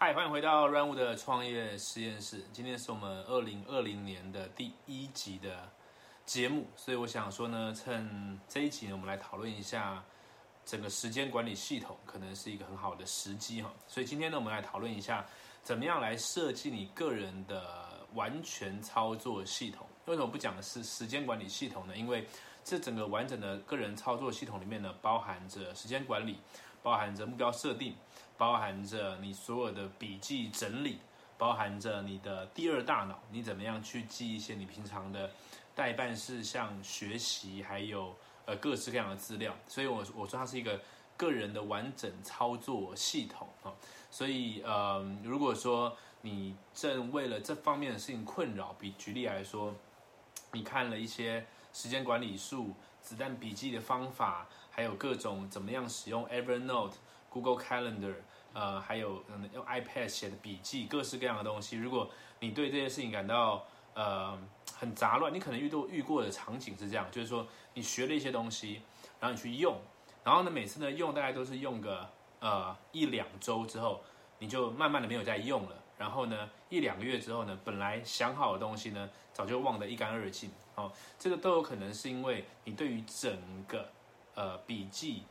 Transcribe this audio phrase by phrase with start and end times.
[0.00, 2.44] 嗨，欢迎回到 Run 的创业实验室。
[2.52, 5.68] 今天是我们二零二零年的第一集的
[6.24, 10.00] 节目，所以我想说呢，趁这一集呢，我们来讨论一下
[10.64, 13.72] 整个时间管理系统，可能是一个很好的时机哈。
[13.88, 15.26] 所以今天呢，我们来讨论一下，
[15.64, 19.84] 怎么样来设计你个人的完全操作系统。
[20.06, 21.96] 为什么不讲的是时间管理系统呢？
[21.96, 22.24] 因为
[22.62, 26.38] 这整个完整的个人操作系统里面呢，包含着时间管理，
[26.88, 27.94] 包含着目标设定。
[28.38, 31.00] 包含着你所有的笔记整理，
[31.36, 35.28] 包含着你的第二大脑，你怎么样去记一些你平常的
[35.74, 38.14] 代办事项、学习，还有
[38.46, 39.52] 呃各式各样的资料。
[39.66, 40.80] 所以，我我说它是一个
[41.16, 43.74] 个人的完整操作系统啊。
[44.08, 49.74] 所以，呃，如果说你正为了这方面的事情困扰，比举例来说，
[50.52, 54.46] 你看了一些时间管理术、子弹笔记的方法，
[54.78, 56.92] 还有各种怎么样使用 Evernote。
[57.30, 58.14] Google Calendar，
[58.54, 61.76] 呃，还有嗯用 iPad 写的笔记，各式各样的东西。
[61.76, 62.08] 如果
[62.38, 64.38] 你对这些事情感到呃
[64.74, 68.80] 很杂乱，你可能遇到遇过的场景是这样，就是说你学了一些东西，
[69.20, 69.76] 然后你去用，
[70.24, 72.08] 然后呢每次呢用大概都是用个
[72.40, 74.00] 呃一两周之后，
[74.38, 75.76] 你就慢慢的没有再用了。
[75.98, 80.50] 然后呢一两个月之后呢，本来想好的东西呢早就忘得一干二净。
[80.76, 83.36] 哦，这个都有可能是因为你对于整
[83.66, 83.86] 个
[84.38, 85.24] 呃笔记。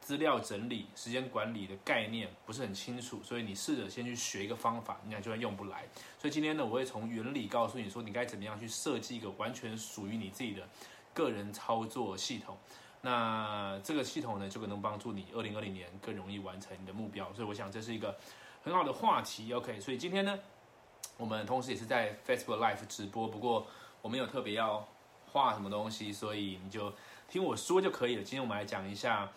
[0.00, 5.86] 资料整理、时间管理的概念不是很清楚，所以你试着先去学一个方法，你看就算用不来。
[6.18, 10.68] 所以今天呢，我会从原理告诉你说，你该怎么样去设计一个完全属于你自己的
[11.14, 12.54] 个人操作系统。
[13.00, 17.32] 那这个系统呢，就可能帮助你二零二零年更容易完成你的目标。
[17.32, 18.14] 所以我想这是一个
[18.62, 19.50] 很好的话题。
[19.54, 20.38] OK，所以今天呢，
[21.16, 23.66] 我们同时也是在 Facebook Live 直播，不过
[24.02, 24.86] 我没有特别要
[25.32, 26.92] 画什么东西，所以你就
[27.34, 28.22] 听我说就可以了。
[28.22, 29.28] 今天我们来讲一下。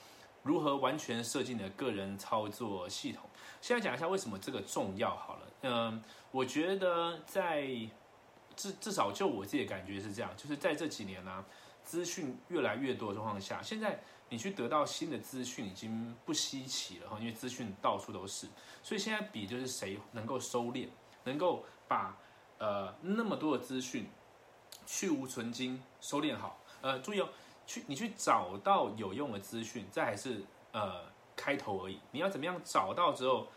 [0.43, 3.27] 如何完全设计你的个人操作系统？
[3.59, 5.47] 现在讲一下为什么这个重要好了。
[5.63, 7.67] 嗯，我觉得在
[8.55, 11.43] 至至少就我自己的感觉是这样，就是在这几年呢，
[11.83, 18.47] 资讯越来越多的状况下，现在你去得到新的资讯已经不稀奇了哈，因为资讯到处都是。
[18.83, 20.87] 所以现在比就是谁能够收敛，
[21.23, 22.15] 能够把
[22.59, 24.07] 呃那么多的资讯
[24.85, 26.61] 去无存精收敛好。
[26.81, 27.27] 呃，注意哦。
[27.67, 30.41] 去，你去找到有用的资讯，这还是
[30.71, 31.01] 呃
[31.35, 31.99] 开头而已。
[32.09, 33.47] 你要怎么样找到之后，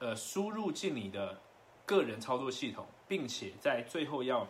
[0.00, 1.38] 呃，输入进你的
[1.84, 4.48] 个人操作系统，并且在最后要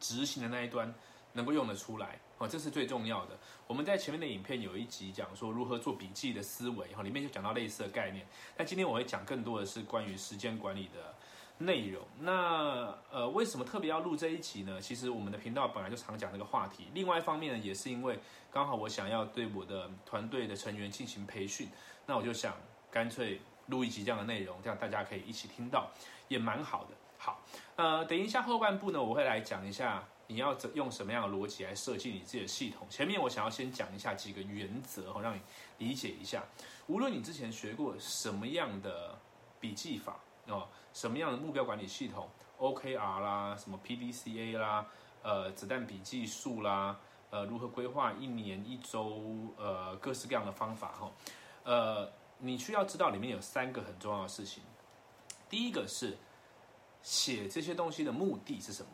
[0.00, 0.92] 执行的那一端
[1.32, 3.38] 能够用得出来哦，这是最重要的。
[3.66, 8.26] 我们在前面的影片有一集讲说如何做笔记的思维哈，里面就讲到类似的概念。
[8.56, 11.14] 那今天我会讲更多的是关于时间管理的。
[11.60, 14.80] 内容那呃为什么特别要录这一集呢？
[14.80, 16.86] 其实我们的频道本来就常讲这个话题。
[16.94, 18.16] 另外一方面呢，也是因为
[18.52, 21.68] 刚好我想要对我的团队的成员进行培训，
[22.06, 22.54] 那我就想
[22.92, 25.90] 干脆录一集这样的内容，这样大家可以一起听到，
[26.28, 26.90] 也蛮好的。
[27.18, 27.42] 好，
[27.74, 32.86] 呃，等一下后半部呢，我会来讲一下你要怎用什么样的逻辑来设计你自己的系统。
[32.88, 35.40] 前面我想要先讲一下几个原则哈，让你
[35.78, 36.44] 理解一下。
[36.86, 39.18] 无论你之前学过什么样的
[39.58, 40.16] 笔记法。
[40.50, 40.66] 哦，
[40.98, 42.28] 什么样的目标管理系统
[42.58, 44.84] ？OKR 啦，什么 PDCA 啦，
[45.22, 46.98] 呃，子弹笔记术啦，
[47.30, 49.22] 呃，如何规划一年一周，
[49.56, 51.12] 呃，各式各样的方法哈，
[51.62, 54.60] 呃，你需要知道里面有三个很重要的事情。
[55.48, 56.18] 第一个是
[57.00, 58.90] 写这些东西的目的是什么？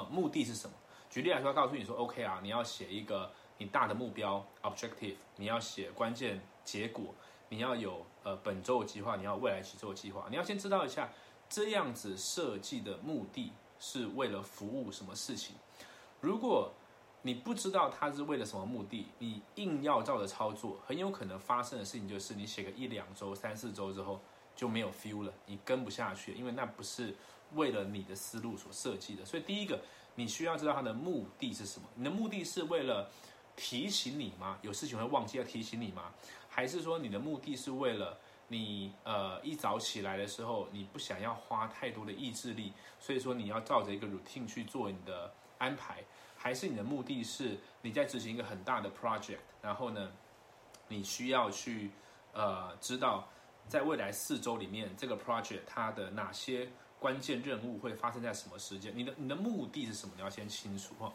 [0.00, 0.74] 啊，目的是什么？
[1.08, 7.14] 举例来说，告诉你说，OKR，你要写一个你大的目标 objective，你要写关键结果。
[7.48, 11.10] 你要有呃本周的计划，你要未来几周的计划，你要先知道一下
[11.48, 15.56] 这样子设计的目的是为了服务什么事情。
[16.20, 16.72] 如果
[17.24, 24.20] 你不知道它是为了什么目的，你硬要照着操作，很有可能发生的事情就是你写个一两周、三四周之后
[24.56, 27.14] 就没有 feel 了，你跟不下去，因为那不是
[27.54, 29.24] 为了你的思路所设计的。
[29.24, 29.80] 所以第一个，
[30.16, 31.86] 你需要知道它的目的是什么。
[31.94, 33.08] 你的目的是为了
[33.54, 34.58] 提醒你吗？
[34.62, 36.12] 有事情会忘记要提醒你吗？
[36.54, 38.18] 还是说你的目的是为了
[38.48, 46.04] 你呃一早起来的时候你不想要花太多的意志力，所以说你要照着一个 routine 去做你的安排？
[46.36, 50.12] 还是你的目的是你在执行一个很大的 project，然后呢
[50.88, 51.90] 你需要去
[52.34, 53.26] 呃知道
[53.66, 58.92] 在未来四周里面这个 project 它的哪些关键任务会发生在什么时间？
[58.94, 60.12] 你的你的目的是什么？
[60.16, 61.10] 你要先清楚哈。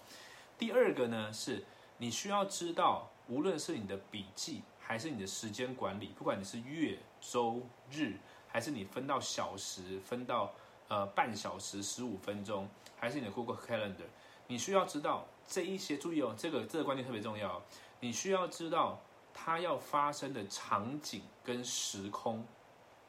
[0.57, 1.63] 第二个呢是
[1.99, 4.63] 你需要知道，无论是你的笔记。
[4.87, 7.61] 还是你的时间管理，不管你是月、周、
[7.91, 8.15] 日，
[8.47, 10.53] 还是你分到小时、分到
[10.87, 12.65] 呃半小时、十五分钟，
[12.97, 14.07] 还是你的 Google Calendar，
[14.47, 15.97] 你需要知道这一些。
[15.97, 17.61] 注意哦，这个这个观念特别重要。
[17.99, 18.97] 你需要知道
[19.33, 22.45] 它要发生的场景跟时空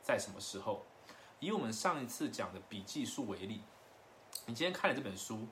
[0.02, 0.84] 在什么时候。
[1.38, 3.60] 以我们上一次讲的笔记书为例，
[4.46, 5.46] 你今天看了这本书，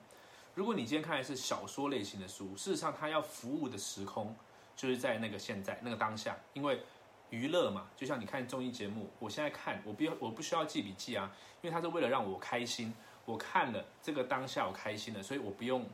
[0.56, 4.34] 如果你今天看的是小说类型的书，事实上它要服务的时空
[4.76, 6.80] 就是在那个现在那个当下，因为
[7.30, 11.32] 娱乐嘛，就像你看综艺节目，我现在看我不要我不需要记笔记啊，
[11.62, 12.94] 因为它是为了让我开心，
[13.24, 15.84] 我看了这个当下我开心了，所以我不用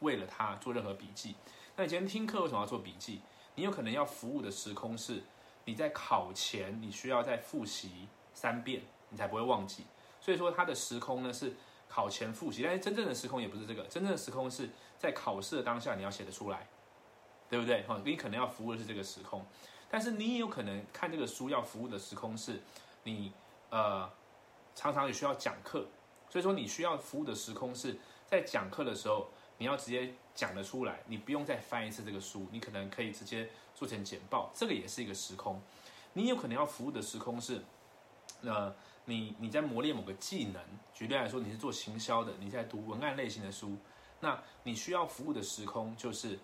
[0.00, 1.36] 为了它做任何笔记。
[1.76, 3.22] 那你今天听课为什么要做笔记？
[3.54, 5.22] 你有可能要服务的时空是
[5.64, 8.82] 你在考前你需要再复习三遍。
[9.14, 9.84] 你才不会忘记，
[10.22, 11.54] 所以说它的时空呢是
[11.86, 16.66] 考前复习，但是真正的时空也不是这个，真正的时空是在考试的当下你要写得出来，
[17.52, 17.82] 对不对？
[17.82, 19.44] 哈，你可能要服务的是这个时空，
[19.90, 22.58] 但是你也有可能看这个书要服务的时空是，
[23.04, 23.30] 你
[23.68, 24.10] 呃
[24.74, 25.86] 常常也需要讲课，
[26.30, 29.28] 所以说你需要服务的时空是在讲课的时候
[29.58, 35.60] 你要直接讲得出来，你不用再翻一次这个书，你可能可以直接做成简报，这个也是一个时空。
[36.14, 37.62] 你有可能要服务的时空是，
[38.40, 38.74] 呃。
[39.04, 40.62] 你你在磨练某个技能，
[40.94, 43.76] 举例来说，你是做行销的，你在读文案类型的书，
[44.20, 46.38] 那你需要服务的时空就是，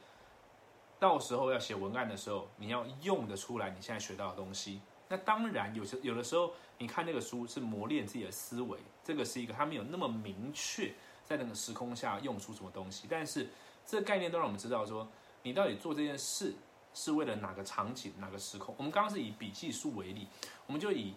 [0.99, 4.81] 到时候要写文案的时候，你要用得出来你现在学到的东西。
[5.09, 10.93] 那当然，有些有的时候你看那个书是磨练自己的思维，这个是一个它没有那么明确
[11.25, 13.49] 在那个时空下用出什么东西，但是
[13.87, 15.09] 这个概念都让我们知道说，
[15.43, 16.55] 你到底做这件事
[16.93, 18.75] 是为了哪个场景、哪个时空。
[18.77, 20.27] 我们刚刚是以笔记书为例，
[20.67, 21.15] 我们就以。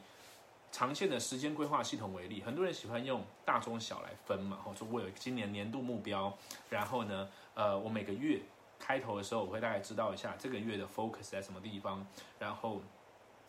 [0.73, 6.33] 长线的时间规划系统为例，很多人喜欢用大中小来分嘛，吼，说我有今年年度目标，
[6.69, 8.39] 然后呢，呃，我每个月
[8.81, 12.05] 开头的时候，我会大概知道一下这个月的 focus 在什么地方，
[12.39, 12.81] 然后，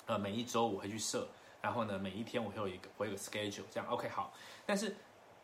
[0.07, 1.27] 呃，每一周我会去设，
[1.63, 4.33] 然后呢，每一天我会有一个我有个 schedule，这样 OK 好。
[4.67, 4.95] 但是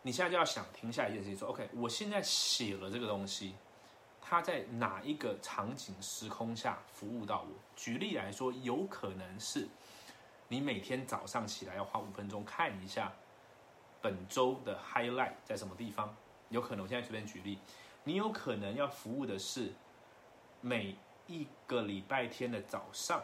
[0.03, 3.55] 你现在就要想停下一件事情，说 OK，我现在写了这个东西，
[4.21, 7.49] 它在哪一个场景时空下服务到我？
[7.75, 9.67] 举例来说，有可能是。
[10.51, 13.13] 你每天早上起来要花五分钟看一下
[14.01, 16.15] 本周的 highlight 在什么地方？
[16.49, 17.59] 有可能我现在随便举例，
[18.09, 19.71] 你有可能要服务的是
[20.63, 20.97] 每
[21.27, 23.23] 一个礼拜天的早上，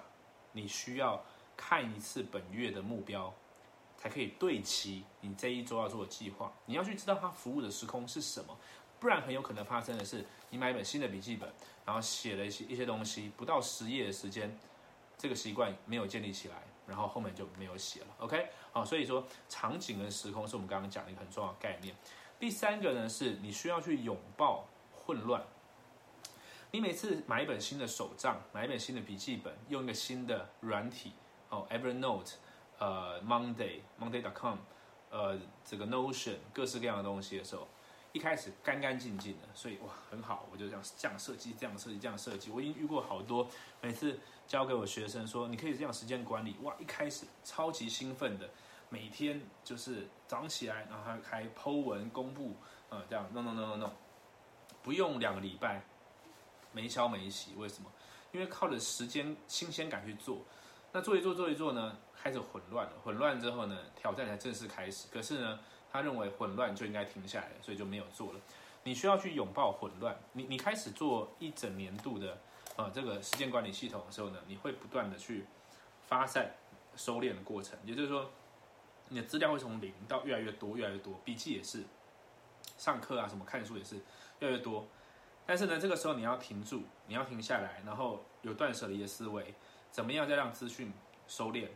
[0.53, 1.25] 你需要
[1.57, 3.33] 看一次本月的目标，
[3.97, 6.53] 才可以对齐你这一周要做的计划。
[6.67, 8.55] 你要去知道它服务的时空是什么，
[9.01, 11.51] 不然很有可能发生的是，你买一本新的笔记本，
[11.87, 14.55] 然后写了一些一些东西，不到十页的时间，
[15.17, 16.57] 这个习惯没有建立起来。
[16.87, 21.97] 然后后面就没有写了，OK，好，所以说场景跟时空是我们刚刚讲的一个很重要的概念。
[22.39, 24.67] 第三个呢，是你需要去拥抱
[25.05, 25.43] 混乱。
[26.71, 31.13] 你每次买一本新的手账，买一本新的笔记本，用一个新的软体，
[31.49, 32.33] 哦，Evernote，
[32.79, 34.59] 呃，Monday，Monday.com，
[35.11, 37.69] 呃，这个 Notion，各式各样的东西的时候。
[38.13, 42.49] 一开始干干净净的，所以哇很好，我就这样这样设计，这样设计，这样设计。
[42.49, 43.49] 我已经遇过好多，
[43.81, 48.49] 每次教给我学生说，你可以这样时间管理，哇，一开始超级兴奋的，
[48.89, 52.55] 每天就是早上起来，然后还开 Po 文公布，
[52.89, 53.91] 呃，这样 no no no no no，
[54.85, 55.83] 不用两个礼拜，
[56.71, 57.91] 没消没息，为什么？
[58.31, 60.39] 因为靠着时间新鲜感去做，
[60.93, 65.09] 那做一做做一做呢，开始混乱了，混乱之后呢，挑战才正式开始。
[65.11, 65.59] 可是呢？
[65.95, 68.41] 他认为混乱就应该停下来，所以就没有做了。
[68.83, 70.19] 你需要去拥抱混乱。
[70.33, 72.37] 你你开始做一整年度的
[72.75, 75.47] 呃这个时间管理系统的时候呢，你会不断的去
[76.09, 76.51] 发散、
[76.97, 77.79] 收敛的过程。
[77.85, 78.29] 也就是说，
[79.09, 81.15] 你的资料会从零到越来越多、越来越多。
[81.25, 81.85] 笔记也是，
[82.77, 84.01] 上课啊什么看书也是
[84.41, 84.87] 越来越多。
[85.47, 89.55] 但是呢，这个时候你要停住，你要停下来，然后有断舍离的思维，
[89.91, 90.93] 怎么样再让资讯
[91.27, 91.69] 收敛？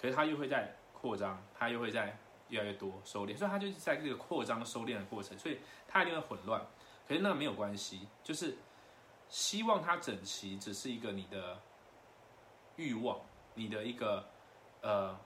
[0.00, 2.16] 可是它又会在扩张，它又会在。
[2.50, 6.60] 越来越多收敛，所以它就是在这个扩张收敛的过程，所以它一定会混乱。
[7.08, 8.54] 可是那没有关系，就是
[9.30, 11.58] 希望它整齐，只是一个你的
[12.76, 13.18] 欲望，
[13.54, 14.28] 你的一个
[14.82, 15.18] 呃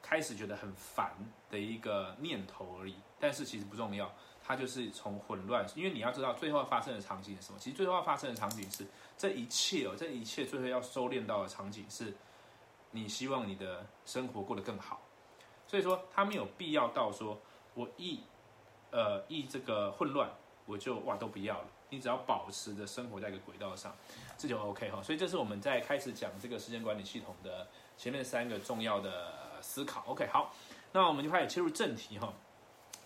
[0.00, 1.12] 开始觉得很烦
[1.50, 2.94] 的一个念头而已。
[3.18, 4.10] 但是其实不重要，
[4.50, 7.58] 它就是从混乱，因为你要知道最后要发生的场景是什么。
[7.60, 8.84] 其实最后要发生的场景是
[9.16, 12.12] 这一切哦，这一切最后要收敛到的场景是，
[12.90, 15.00] 你希望你的生活过得更好。
[15.68, 17.38] 所以说，他没有必要到说，
[17.74, 18.18] 我一，
[18.90, 20.28] 呃，一这个混乱，
[20.66, 21.68] 我就哇都不要了。
[21.88, 23.94] 你只要保持着生活在一个轨道上，
[24.36, 25.00] 这就 OK 哈。
[25.00, 30.02] 所以这是我们在开始讲这个时间管理系统的前面三个重要的思考。
[30.08, 30.52] OK，好，
[30.90, 32.32] 那我们就开始切入正题哈。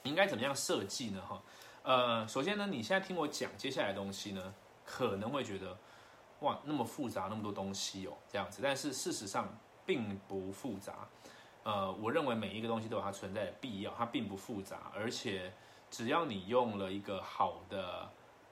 [0.05, 1.21] 应该怎么样设计呢？
[1.27, 1.43] 哈，
[1.83, 5.77] 呃，首先呢，你现在听我讲接下来的东西呢，可能会觉得
[6.41, 8.61] 哇那么复杂，那么多东西哦，这样子。
[8.63, 9.49] 但是事实上
[9.85, 11.09] 并不复杂。
[11.63, 15.51] 呃，我认为每一个东西都有它存在的必要，它并不复杂，而且
[15.91, 18.07] 只要你用了一个好的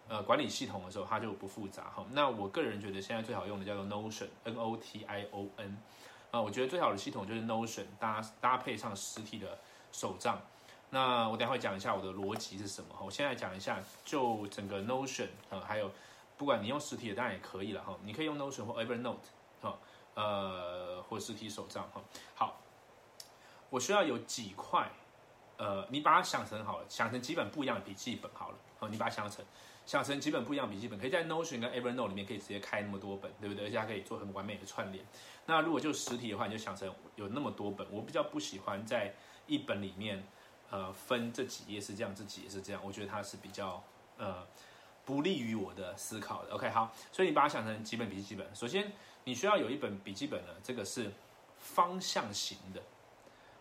[0.09, 2.07] 呃管理系统的时候，它就不复杂哈。
[2.13, 5.77] 那我个人觉得现在最好用的叫做 Notion，N O T I O N。
[6.31, 9.59] 啊，我觉得最好的系统就是 Notion，搭搭配上实体的
[9.93, 10.41] 手账。
[10.95, 12.95] 那我等下会讲一下我的逻辑是什么。
[13.03, 15.91] 我现在讲一下，就整个 Notion 啊，还有
[16.37, 19.17] 不管你用实体的当然也可以了哈，你可以用 Notion 或 Evernote
[19.63, 19.79] 哈，
[20.13, 22.03] 呃，或实体手账哈。
[22.35, 22.61] 好，
[23.71, 24.87] 我需要有几块，
[25.57, 28.59] 呃，你把它想成好了，想成几本不一样的笔记本好了。
[28.79, 29.43] 好，你把它想成
[29.87, 33.65] 想成几本不一样笔记本，可以在 Notion 跟 Evernote 里面可以直接开那么多本，对不对？
[33.65, 35.03] 而且它可以做很完美的串联。
[35.47, 37.87] 那如果就实体的话，你就想成有那么多本。
[37.91, 39.15] 我比较不喜欢在
[39.47, 40.23] 一本里面。
[40.73, 43.85] 呃，分这几页是这样，这几页是这样，我觉得它是比较
[44.17, 44.43] 呃
[45.05, 46.55] 不利于我的思考的。
[46.55, 48.57] OK，好，所以你把它想成几本笔记本。
[48.57, 48.91] 首先，
[49.25, 51.13] 你需要有一本笔记本呢，这个是
[51.59, 52.83] 方向型的，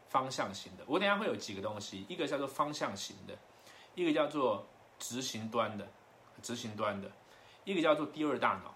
[0.07, 0.85] 方向型的。
[0.87, 3.37] 我等下会有几个东西，一个叫做方向型的，
[3.93, 4.65] 一个叫做
[4.97, 5.85] 执行端的，
[6.41, 7.11] 执行端的，
[7.65, 8.73] 一个叫做第二大脑，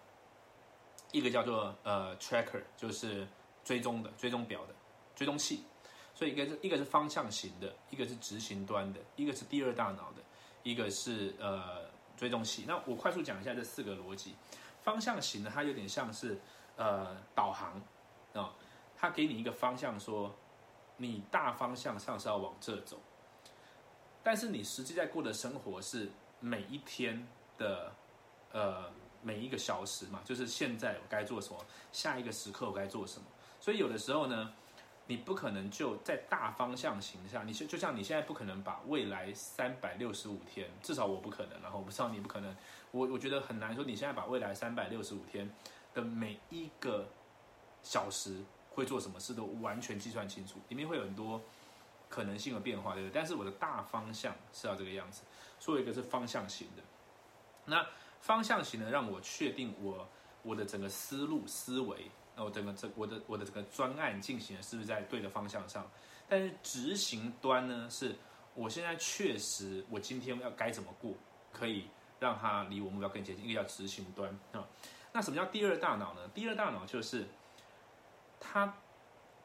[1.14, 3.26] 一个叫做呃 tracker，就是
[3.64, 4.76] 追踪的，追踪表的，
[5.16, 5.64] 追踪器。
[6.16, 10.24] 所以一个是一个是方向型的，一个是执行端的，一个是第二大脑的，
[10.64, 11.82] 一个是呃
[12.16, 12.64] 追踪器。
[12.66, 14.34] 那我快速讲一下这四个逻辑。
[14.82, 16.40] 方向型的它有点像是
[16.78, 17.82] 呃导航
[18.34, 18.54] 啊，
[18.96, 20.34] 它给你一个方向，说
[20.96, 22.98] 你大方向上是要往这走，
[24.24, 27.94] 但是你实际在过的生活是每一天的
[28.54, 28.90] 呃
[29.22, 31.60] 每一个小时嘛，就是现在我该做什么，
[31.92, 33.26] 下一个时刻我该做什么。
[33.60, 34.54] 所以有的时候呢。
[35.08, 42.56] 你不可能就在大方向形下，你就就像你现在不可能把未来三百六十五天，至少我不可能，然后我不知道你不可能，
[42.90, 45.48] 我我觉得很难说你现在把未来三百六十五天
[45.94, 47.08] 的每一个
[47.84, 51.40] 小时会做什么事都完全计算清楚，里面会有很多
[52.10, 53.14] 可能性的变化，对不对？
[53.14, 55.22] 但是我的大方向是要这个样子，
[55.60, 56.82] 所以一个是方向型的，
[57.66, 57.86] 那
[58.22, 60.08] 方向型的让我确定我
[60.42, 62.10] 我的整个思路思维。
[62.36, 65.90] 那我整个这我的我的这个专案进行的是不是在对的方向上？
[66.28, 68.16] 但是执行端呢，是
[68.54, 71.14] 我现在确实我今天要该怎么过，
[71.54, 71.88] 可以
[72.20, 73.46] 让它离我目标更接近。
[73.46, 74.68] 一个叫执行端啊。
[75.14, 76.28] 那什么叫第二大脑呢？
[76.34, 77.26] 第二大脑就是
[78.40, 78.78] 它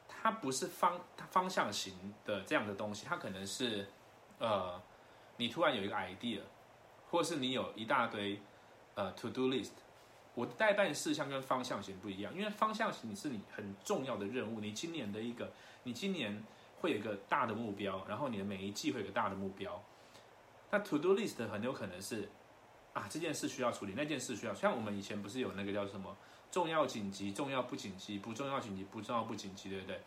[0.09, 3.87] 它不是方它方向型的这样的东西，它可能是
[4.38, 4.82] 呃
[5.37, 6.40] 你突然有一个 idea，
[7.11, 8.42] 或是你有一大堆
[8.94, 9.70] 呃 to do list。
[10.35, 16.43] 我的代办事项跟方向型不一样，因为方向型你是你很重要的任务，你今年的一个，你今年
[16.81, 19.83] 会有一个大的目标，然后你的每一季会有个大的目标。
[20.71, 22.29] 那 to do list 很有可能是
[22.93, 26.17] 啊，这件事需要处理，那件事需要，像我们以前不是有那个叫什么
[26.51, 30.01] 重要紧急、重要不紧急、不重要紧急、不重要不紧急，对不对？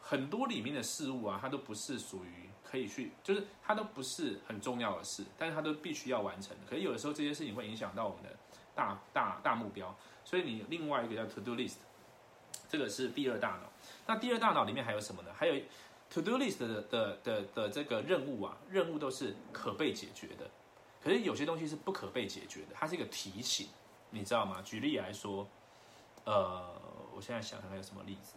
[0.00, 6.56] 很多里面的事物啊，它都不是属于可以去，就是它都不是很重要的事，但是它都必须要完成。
[6.68, 8.35] 可是有的时候这些事情会影响到我们的。
[8.76, 9.92] 大大大目标，
[10.24, 11.78] 所以你另外一个叫 to do list，
[12.68, 13.72] 这个是第二大脑。
[14.06, 15.30] 那第二大脑里面还有什么呢？
[15.34, 15.54] 还有
[16.10, 20.48] to do list 的的的的这个任务啊，任务都是可被解决的。
[21.02, 23.68] 可是有些东西是不可被解决的，它是一个提醒，
[24.10, 24.60] 你知道吗？
[24.62, 25.48] 举例来说，
[26.24, 26.80] 呃，
[27.14, 28.34] 我现在想想还有什么例子？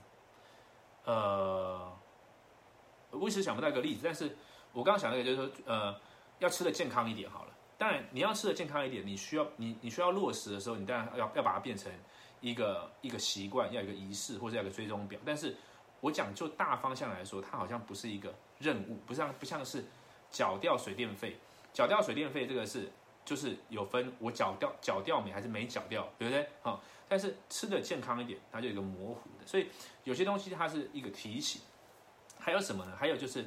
[1.05, 1.91] 呃，
[3.10, 4.38] 我一时想不到一个例子，但是
[4.72, 6.00] 我刚刚想那个就是说，呃，
[6.38, 7.51] 要吃的健康一点好了。
[7.79, 11.89] 当然，你要吃的健康一点，你需要你你需要落实的时候，你当然要要把它变成
[12.41, 15.17] 一个一个习惯，要一个仪式或者要一个追踪表。
[15.25, 15.55] 但是，
[16.01, 19.81] 我讲就大方向来说，它好像不是一个任务，不像不像是
[20.29, 21.38] 缴掉水电费，
[21.71, 22.91] 缴掉水电费这个是
[23.24, 26.45] 就是有分我缴掉缴掉没还是没缴掉，对不对？
[26.63, 29.69] 啊，但是吃的健康一点，它就有一个模糊的，所以
[30.03, 31.62] 有些东西它是一个提醒。
[32.38, 32.98] 还有什么呢？
[33.00, 33.45] 还有就是。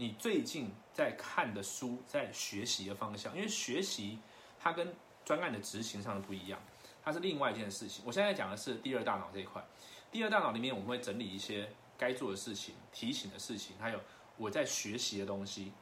[0.00, 4.16] 你最近在看的书，在学习的方向，因为学习
[4.56, 6.60] 它跟专案的执行上的不一样，
[7.02, 8.04] 它是另外一件事情。
[8.06, 9.60] 我现在讲的是第二大脑这一块，
[10.12, 14.00] 第二大脑里面我们会整理一些该做的事情、提醒的事情，还有
[14.36, 15.72] 我在学习的东西，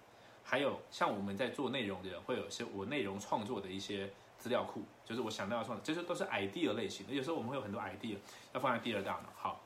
[0.43, 7.13] 还有像我们在做内容的人会有些我内容创作的一些资料库，就是我想到要创，这些都是 idea 类型的。
[7.13, 8.17] 有时候我们会有很多 idea
[8.55, 9.29] 要放在第二大脑。
[9.37, 9.61] 好，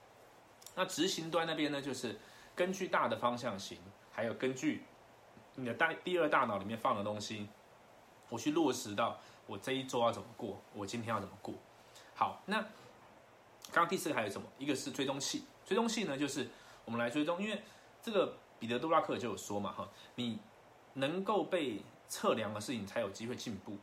[0.74, 2.18] 那执行端那边呢，就是
[2.56, 3.78] 根据大的方向型。
[4.20, 4.82] 还有根据
[5.54, 7.48] 你的大第二大脑里面放的东西，
[8.28, 11.54] 我去落实到我这一周要怎么过，我今天要怎么过。
[12.14, 12.60] 好，那
[13.72, 14.46] 刚刚第四个还有什么？
[14.58, 16.46] 一个是追踪器，追踪器呢就是
[16.84, 17.62] 我们来追踪，因为
[18.02, 20.38] 这个彼得·杜拉克就有说嘛，哈，你
[20.92, 23.78] 能够被测量的事情才有机会进步。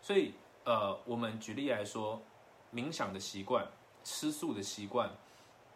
[0.00, 0.32] 所以，
[0.64, 2.22] 呃，我们举例来说，
[2.72, 3.66] 冥想的习惯、
[4.02, 5.10] 吃素的习惯、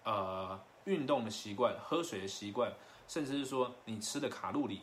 [0.04, 2.73] 呃，运动的习惯、喝水的习惯。
[3.09, 4.81] 甚至是说你吃的卡路里，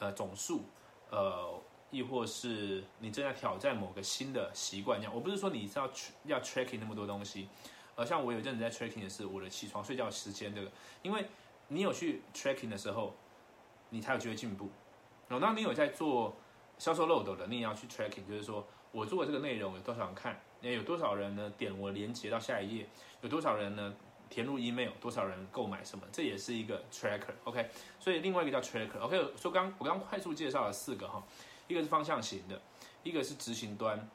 [0.00, 0.62] 呃总数，
[1.08, 1.56] 呃，
[1.92, 5.14] 亦或是你正在挑战某个新的习惯，这样。
[5.14, 5.88] 我不是说你是要
[6.24, 7.48] 要 tracking 那么多东西，
[7.94, 10.68] 呃，像我有一阵子在 tracking 的是我的起床睡觉时间这个，
[11.02, 11.24] 因为
[11.68, 13.14] 你有去 tracking 的时候，
[13.88, 14.68] 你才有机会进步。
[15.28, 16.34] 然后，当你有在做
[16.76, 22.88] 销售漏斗的，你也要去 tracking，就是说我做的这个内容有多少人看，也有多少人呢点我连接到下一页，
[23.20, 23.94] 有多少人呢
[24.30, 27.34] 填入 email，多少人购买什么，这也是一个 tracker。
[27.44, 27.68] OK，
[27.98, 29.00] 所以另外一个叫 tracker。
[29.00, 31.22] OK，说刚我刚快速介绍了四个哈，
[31.66, 32.58] 一个是方向型的，
[33.02, 34.08] 一个是执行端，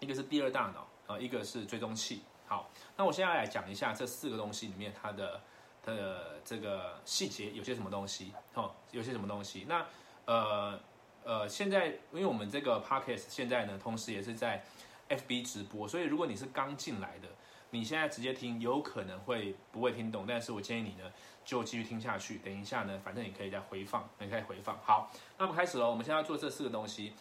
[0.00, 2.22] 一个是第二大脑啊，一个是追踪器。
[2.46, 5.40] 好，那我现在来讲一下这四个东西里面它的
[5.82, 9.66] 它的这个细节有些什么东西，哦，有些什么东西。
[9.68, 9.86] 那
[10.24, 10.80] 呃
[11.22, 14.64] 呃，现在因为我们这个 podcast 现在呢，同时也是在
[15.08, 17.28] FB 直播，所以如果你是刚进来的，
[17.74, 21.10] 你现在直接听有可能会不会听懂，但是我建议你呢
[21.44, 24.78] 就继续听下去，等一下呢，反正你可以再回放，你可以回放。
[24.78, 27.12] 好，那么开始喽，我们现在要做这四个东西，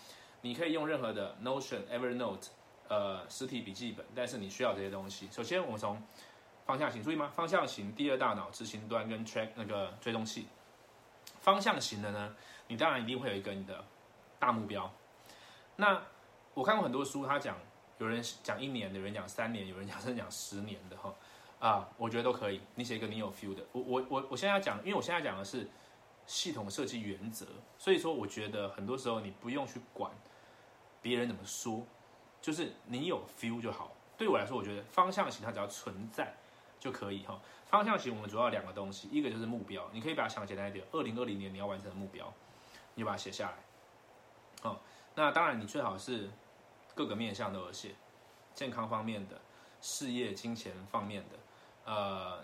[0.42, 2.50] 你可以用任何的 Notion、Evernote。
[2.90, 5.28] 呃，实体笔记本，但是你需要这些东西。
[5.32, 6.00] 首先，我们从
[6.66, 7.32] 方向型，注意吗？
[7.34, 10.48] 方向型，第二大脑，执行端跟 track 那个追踪器。
[11.40, 12.36] 方向型的呢，
[12.68, 13.84] 你当然一定会有一个你的
[14.38, 14.94] 大目标。
[15.78, 16.00] 那
[16.54, 17.58] 我看过很多书，他讲
[18.04, 21.14] 有人讲一年，有人讲三年，有人讲甚至讲十年的哈。
[21.60, 22.60] 啊，我觉得都可以。
[22.76, 23.64] 你写一个你有 feel 的。
[23.72, 25.70] 我我我我现在要讲，因为我现在讲的是
[26.28, 27.46] 系统设计原则，
[27.78, 30.12] 所以说我觉得很多时候你不用去管
[31.02, 31.86] 别人怎么说。
[32.42, 33.96] 就是你有 feel 就好。
[34.18, 36.36] 对我来说，我觉得方向型它只要存在
[36.78, 37.40] 就可以哈。
[37.66, 42.34] 方向型我们主要两个东西，一个就是目标，你可以把它想简单一点，二零二零年你要完成的目标，
[42.96, 43.54] 你就把它写下来。
[44.62, 44.82] 好，
[45.16, 46.30] 那当然你最好是
[46.96, 47.96] 各个面向都有写，
[48.54, 49.40] 健康方面的、
[49.82, 52.44] 事业、金钱方面的、呃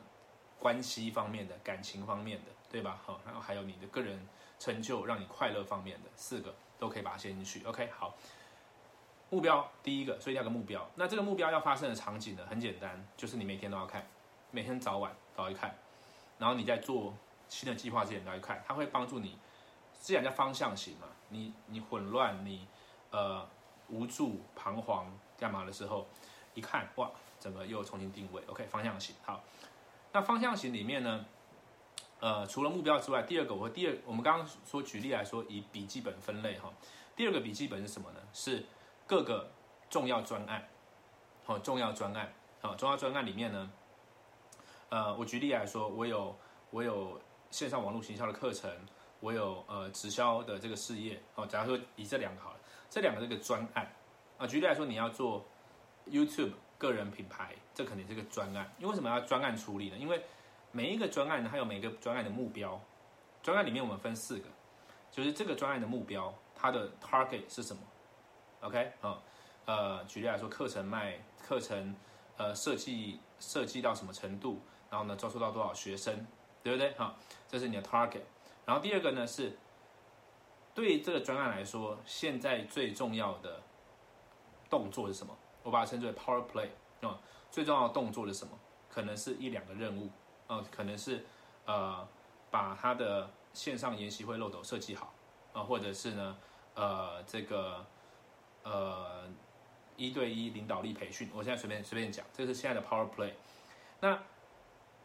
[0.59, 2.99] 关系方面的、感情方面的，对吧？
[3.05, 4.27] 好，然后还有你的个人
[4.59, 7.63] 成就、让你快乐方面的，四个都可以把它写进去。
[7.63, 8.13] OK，好。
[9.31, 10.89] 目标第一个，所以要个目标。
[10.95, 14.05] 那这个目标要发生的场景呢，很简单，就是你每天都要看，
[14.49, 15.77] 每天早晚都要看。
[16.39, 17.13] 然后你在做
[17.47, 19.37] 新的计划之前都要看，它会帮助你，
[20.01, 22.67] 既然叫方向型嘛，你你混乱，你
[23.11, 23.47] 呃
[23.89, 25.05] 无助、彷徨
[25.37, 26.07] 干嘛的时候，
[26.53, 28.41] 一看哇，整个又重新定位。
[28.47, 29.43] OK，方向型好。
[30.11, 31.25] 那方向型里面呢，
[32.19, 36.73] 呃，除了目标之外，第二个我第二，我们刚刚说举例来说，以笔记本分类哈，
[37.15, 38.19] 第二个笔记本是什么呢？
[38.33, 38.65] 是
[39.05, 39.51] 各个
[39.89, 40.67] 重要专案，
[41.45, 43.71] 好，重要专案，好，重要专案里面呢，
[44.89, 46.35] 呃，我举例来说，我有
[46.71, 47.21] 我有
[47.51, 48.69] 线上网络行销的课程，
[49.19, 52.58] 我有呃直销的这个事业，好，假如说以这两个好了，
[52.89, 53.87] 这两个这个专案，
[54.37, 55.45] 啊，举例来说，你要做
[56.09, 59.97] YouTube 个人品牌，这肯定是个专案，因为什么要专案处理呢？
[59.97, 60.23] 因为
[60.71, 62.81] 每一个专案呢，它有每个专案的目标，
[63.43, 64.45] 专案里面我们分四个，
[65.11, 67.81] 就是这个专案的目标，它的 target 是什么
[68.61, 69.21] ？OK，好，
[69.65, 71.95] 呃，举例来说，课程卖课程，
[72.37, 76.25] 呃，设计设计到什么程度，然后呢，招收到多少学生，
[76.63, 76.93] 对不对？
[76.97, 77.15] 好，
[77.47, 78.21] 这是你的 target。
[78.65, 79.57] 然后第二个呢是，
[80.79, 83.61] 对这个专案来说，现在最重要的
[84.69, 85.37] 动作是什么？
[85.63, 86.69] 我把它称之为 power play
[87.07, 87.19] 啊，
[87.51, 88.57] 最重要的动作是什么？
[88.89, 90.09] 可能是一两个任务，
[90.47, 91.25] 啊，可能是
[91.65, 92.07] 呃，
[92.49, 95.13] 把它的线上研习会漏斗设计好，
[95.53, 96.37] 啊，或者是呢，
[96.75, 97.85] 呃，这个。
[98.61, 99.23] 呃，
[99.95, 103.31] 一对一领导力培训，我现在随便随便讲，这是现在的 Power Play。
[104.01, 104.21] 那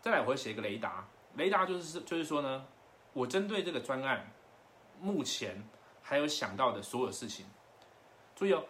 [0.03, 1.07] 再来，我会写一个雷达，
[1.37, 2.67] 雷达就是就是说呢，
[3.13, 4.29] 我针对这个专案，
[5.05, 5.63] 目前
[6.03, 7.47] 还有想到的所有事情，
[8.35, 8.65] 注意哦，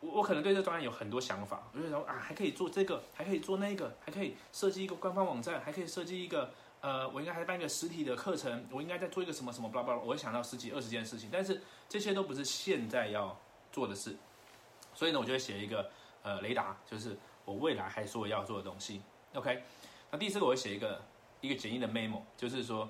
[0.00, 6.50] 我我可能对这个专案有很多想法，我就说啊，还可以做这个，还可以做那个，还可以设计一个官方网站，还可以设计一个。
[6.82, 13.38] 呃，我应该还办一个实体的课程，我应该再做一个什么什么，巴拉巴拉，我会想到十几二十件事情，但是这些都不是现在要
[13.70, 14.16] 做的事，
[14.94, 15.90] 所以呢，我就会写一个
[16.22, 19.02] 呃雷达，就是我未来还说要做的东西。
[19.34, 19.62] OK，
[20.10, 21.02] 那第四个我会写一个
[21.42, 22.88] 一个简易的 memo，就是说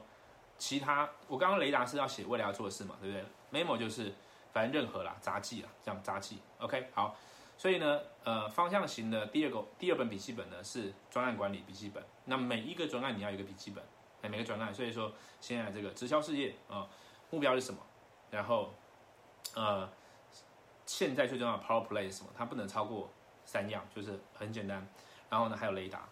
[0.60, 3.24] 其他我刚刚雷达是要写未来要做的事嘛，对不对
[3.64, 4.12] ？memo 就是
[4.52, 6.38] 反正任何啦，杂记啦，这样杂记。
[6.58, 7.16] OK，好。
[7.56, 12.02] 所以呢，呃，方向型的第二个第二本笔记本呢是专案管理笔记本。
[12.26, 14.72] 那每一个专案你要有一个笔记本，每个专案。
[14.72, 16.86] 所以说，现在这个直销事业啊，
[17.30, 17.80] 目标是什么？
[18.30, 18.72] 然后，
[19.54, 19.88] 呃，
[20.86, 22.30] 现在最重要的 Power Play 是什么？
[22.36, 23.10] 它不能超过
[23.44, 24.86] 三样，就是很简单。
[25.28, 26.08] 然后呢，还有雷达。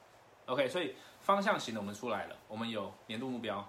[0.46, 3.66] OK，所以方向型的我们出来了，我们有年度目标，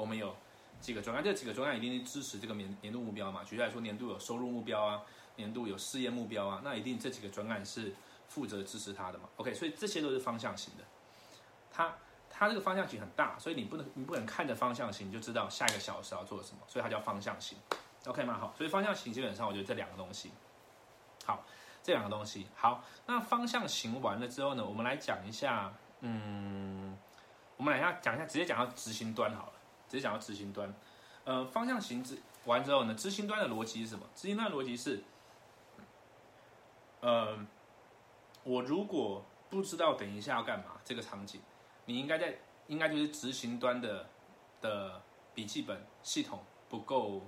[0.00, 0.34] 我们有
[0.80, 3.44] 几个专案，这几个专案一定支持这个年年度目标嘛？
[3.44, 5.02] 举例来说，年度有收入目标啊。
[5.36, 7.94] 年度有事业目标啊，那一定这几个专案是
[8.28, 10.84] 负责支持他的嘛？OK，所以这些都是方向型的。
[11.72, 11.94] 它
[12.28, 17.56] 它这个方向型很大，所以你不能你不能看着方向型就知道下一个小时要做什么，所以它叫方向型。
[18.04, 18.36] OK 吗？
[18.38, 20.30] 好，所以方向型基本上我觉得这两个东西。
[21.24, 21.42] 好，
[21.82, 22.46] 这两个东西。
[22.54, 26.98] 好，那方向型完了之后呢，我们来讲一下，嗯，
[27.56, 29.49] 我们来下讲一下，直接讲到执行端好了，
[29.90, 30.72] 直接讲到执行端。
[31.24, 34.06] 呃，方向型之完之后呢，执行端的逻辑是什么？
[34.16, 35.02] 执行端的逻辑是，
[37.00, 37.38] 呃，
[38.42, 41.42] 我如果不知道等一下要干嘛，这个场景，
[41.84, 44.08] 你应该在，应该就是执行端的
[44.62, 45.02] 的
[45.34, 47.22] 笔记本系统不够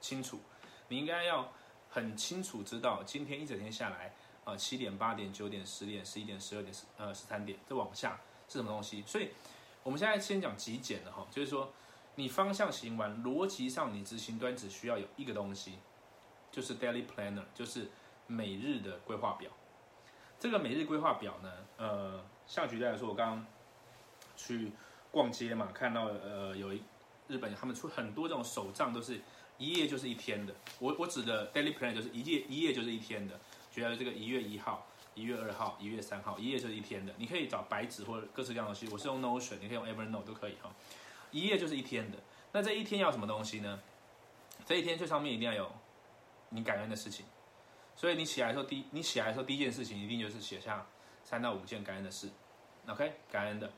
[0.00, 0.40] 清楚，
[0.88, 1.48] 你应该要
[1.88, 4.12] 很清楚知道今天一整天下来，
[4.44, 9.04] 呃，七点、八点、九点、十点、十一点、十二点、十呃十三点，再往下是什么东西？
[9.06, 9.30] 所以，
[9.84, 11.72] 我们现在先讲极简的哈，就是说。
[12.16, 15.74] 你方向行完，逻辑上你执行端只需要有一个东西，
[16.50, 17.88] 就是 daily planner，就是
[18.26, 19.50] 每日的规划表。
[20.38, 23.46] 这个每日规划表呢，呃，像举例来说，我刚刚
[24.36, 24.72] 去
[25.10, 26.82] 逛街嘛，看到呃有一
[27.28, 29.20] 日本他们出很多这种手账，都是
[29.58, 30.54] 一页就是一天的。
[30.78, 33.38] 我我指的 daily planner 就是一页一页就是一天的。
[33.70, 37.12] 举例这个一月一号、一月二号、一月三号，一页就是一天的。
[37.18, 40.70] 你可以找白纸或者各式各样的东西，我是用 Notion，你可以用 Evernote 都可以哈。
[41.30, 42.18] 一页就是一天的，
[42.52, 43.80] 那这一天要什么东西呢？
[44.64, 45.70] 这一天最上面一定要有
[46.48, 47.24] 你感恩的事情，
[47.94, 50.86] 所以你起来的时候，第你起来的时候第一件事情一定就是写下
[51.22, 52.28] 三到五件感恩的事
[52.88, 53.12] ，OK？
[53.30, 53.70] 感恩的，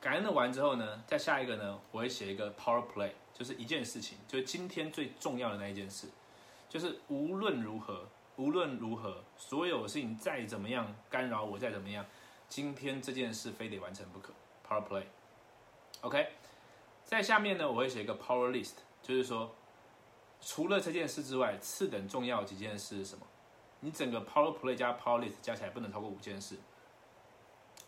[0.00, 6.08] 感恩的完之后呢，再下一个呢，我会写一个 Power Play，就是一件事情，就是今天最重要的那一件事，
[6.68, 12.06] 就是无论如何，无论如何，所有事情再怎么样干扰我，再怎么样，
[12.48, 14.32] 今天这件事非得完成不可
[14.66, 16.28] ，Power Play，OK？
[17.04, 19.54] 在下面呢，我会写一个 power list，就是说，
[20.40, 23.26] 除了这件事之外，次等重要几件事是什么？
[23.80, 26.56] 你整个 power play 加 power list 加起来不能超过五件事。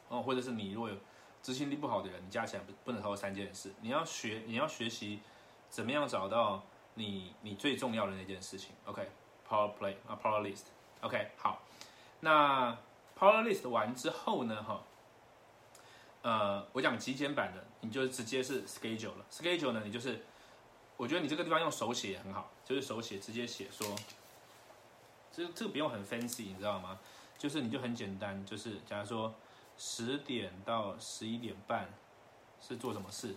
[0.09, 0.97] 哦，或者是你如果有
[1.43, 3.73] 执行力不好的人，你加起来不不能超过三件事。
[3.81, 5.21] 你要学，你要学习
[5.71, 6.63] 怎么样找到
[6.95, 8.75] 你你最重要的那件事情。
[8.85, 11.63] OK，power play 啊 power list，OK 好。
[12.21, 12.77] 那
[13.19, 14.83] power list 完之后呢，哈。
[16.25, 19.27] 呃，我讲极简版的，你就直接是 schedule 了。
[19.31, 20.25] schedule 呢，你就是，
[20.97, 23.95] 我觉得你这个地方用手写也很好，就是手写直接写说，
[25.31, 26.99] 这这个不用很 fancy，你知道吗？
[27.37, 29.35] 就是你就很简单，就是假如说
[29.77, 31.87] 十点到十一点半
[32.63, 33.35] 是做什么事，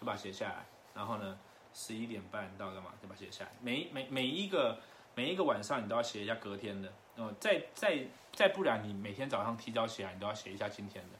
[0.00, 0.64] 就把它写下来。
[0.94, 1.38] 然后呢，
[1.74, 3.50] 十一点半到干嘛，就把它写下来。
[3.60, 4.80] 每每每一个
[5.14, 6.90] 每一个晚上你都要写一下隔天的。
[7.16, 7.98] 哦，再再
[8.32, 11.18] 再不然你每天早上提早起来，你都要写一下今天的。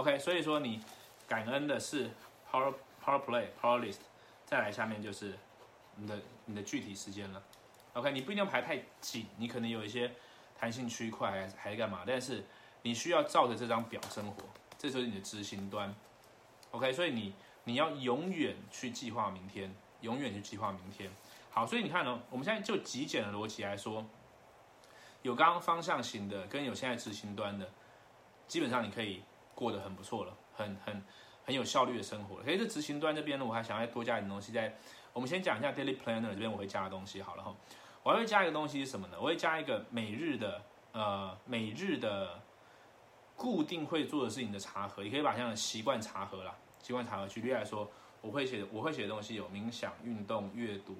[0.00, 0.80] OK，所以说你
[1.28, 2.08] 感恩的是
[2.50, 2.72] Power
[3.04, 3.98] Power Play Power List，
[4.46, 5.34] 再来下面就是
[5.96, 7.42] 你的你的具体时间了。
[7.92, 10.10] OK，你不一定要排太紧，你可能有一些
[10.58, 12.42] 弹性区块还还干嘛，但是
[12.80, 14.42] 你需要照着这张表生活，
[14.78, 15.94] 这就是你的执行端。
[16.70, 17.34] OK，所以你
[17.64, 21.10] 你要永远去计划明天，永远去计划明天。
[21.50, 24.02] 好，所以你看呢，我们现在就极简的逻辑来说，
[25.20, 27.70] 有刚刚方向型的跟有现在执行端的，
[28.48, 29.22] 基本上你可以。
[29.60, 31.04] 过得很不错了，很很
[31.44, 32.36] 很有效率的生活。
[32.36, 34.50] 可是这执行端这边呢，我还想要多加一点东西。
[34.50, 34.74] 在
[35.12, 37.54] 我们先讲一下 daily planner 这边我会加的东西好了哈。
[38.02, 39.18] 我还会加一个东西是什么呢？
[39.20, 42.40] 我会加一个每日的呃每日的
[43.36, 47.28] 固定会做的事情的茶盒，也可以把像习惯茶盒啦，习惯茶盒。
[47.28, 47.86] 举例来说，
[48.22, 50.96] 我会写我会写的东西有冥想、运动、阅读，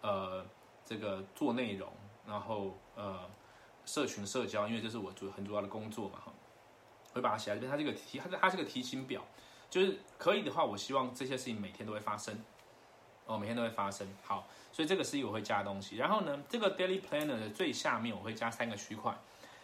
[0.00, 0.44] 呃，
[0.84, 1.88] 这个做内容，
[2.26, 3.20] 然后呃
[3.84, 6.32] 社群社交，因为这是我主很主要的工作嘛哈。
[7.12, 9.22] 会把它写在这边，它这个提，它它这个提醒表，
[9.68, 12.38] 就是可以的话，我希望这些事情每天都会发生，
[13.26, 14.06] 哦，每天都会发生。
[14.22, 15.96] 好，所以这个是一我会加东西。
[15.96, 19.16] 然后呢，这个 daily planner 的最下面我会加三个区块，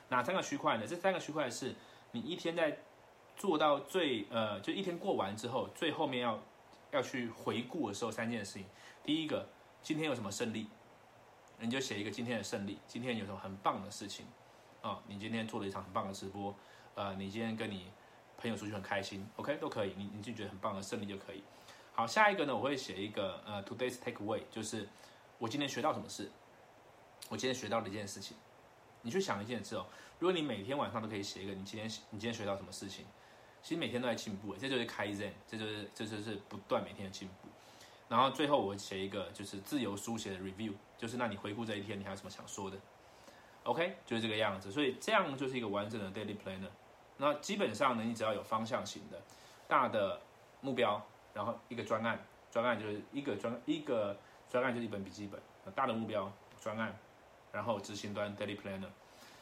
[0.08, 0.86] 哪三个区块呢？
[0.86, 1.74] 这三个区块是
[2.12, 2.78] 你一天在
[3.36, 6.38] 做到最呃，就一天过完之后，最后面要
[6.92, 8.64] 要去回顾的时候，三件事情。
[9.04, 9.48] 第一个，
[9.82, 10.68] 今天有什么胜利，
[11.58, 14.26] 你就写一个今天的胜利，今天有什么很棒的事情
[14.82, 14.98] 啊？
[15.06, 16.54] 你今天做了一场很棒的直播。
[16.96, 17.92] 呃，你今天跟你
[18.38, 21.44] 朋友出去很开心，OK，都可以，你你就觉得很棒的胜利就可以。
[21.94, 24.88] 好，下一个呢，我会写一个呃，today's takeaway，就是
[25.38, 26.30] 我今天学到什么事，
[27.28, 28.34] 我今天学到的一件事情。
[29.02, 29.84] 你去想一件事哦，
[30.18, 33.04] 如果你每天晚上都可以写一个你今天你今天学到什么事情，
[33.62, 37.48] 其实每天都在进步，这就是开 zen，这就是这就是不断每天的进步。
[38.08, 42.78] 然后最后我写一个就是自由书写的 review，就是那你回顾这一天，你还有什么想说的
[43.64, 46.70] ？OK，就是这个样子，所以这样就是一个完整的 daily planner。
[47.18, 49.20] 那基本上呢，你只要有方向型的
[49.66, 50.20] 大的
[50.60, 51.00] 目标，
[51.32, 54.16] 然后一个专案，专案就是一个专一个
[54.50, 55.40] 专案就是一本笔记本，
[55.74, 56.94] 大的目标专案，
[57.52, 58.88] 然后执行端 daily planner，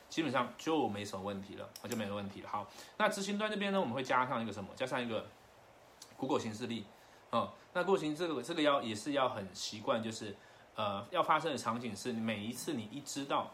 [0.08, 2.48] 基本上就没什么问题了，那就没有问题了。
[2.48, 4.70] 好，那执行端这边呢，我们会加上一个什么？
[4.76, 5.26] 加上一个
[6.16, 6.86] Google 形式力，
[7.30, 10.36] 哦，那 Google 形这个这个要也是要很习惯，就是
[10.76, 13.52] 呃要发生的场景是每一次你一知道，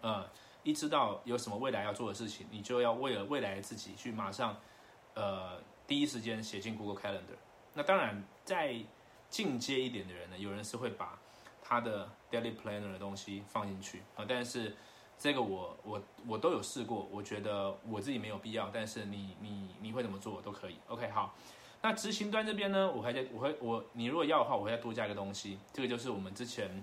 [0.00, 0.26] 呃。
[0.62, 4.56] 一知道有什么未来要做的事情，你就要为了未来自己去马上，
[5.14, 7.38] 呃，第一时间写进 Google Calendar。
[7.72, 8.76] 那当然，在
[9.28, 11.18] 进阶一点的人呢，有人是会把
[11.62, 14.74] 他的 Daily Planner 的东西放进去啊，但是
[15.16, 20.76] 这个我我我都有试过，我觉得我自己没有必要，但是你你你会怎么做都可以。
[20.88, 21.34] OK，好，
[21.80, 26.82] 那执行端这边呢，我还在我会我你如果要的话，我会再多加一个东西，这个就是我们之前，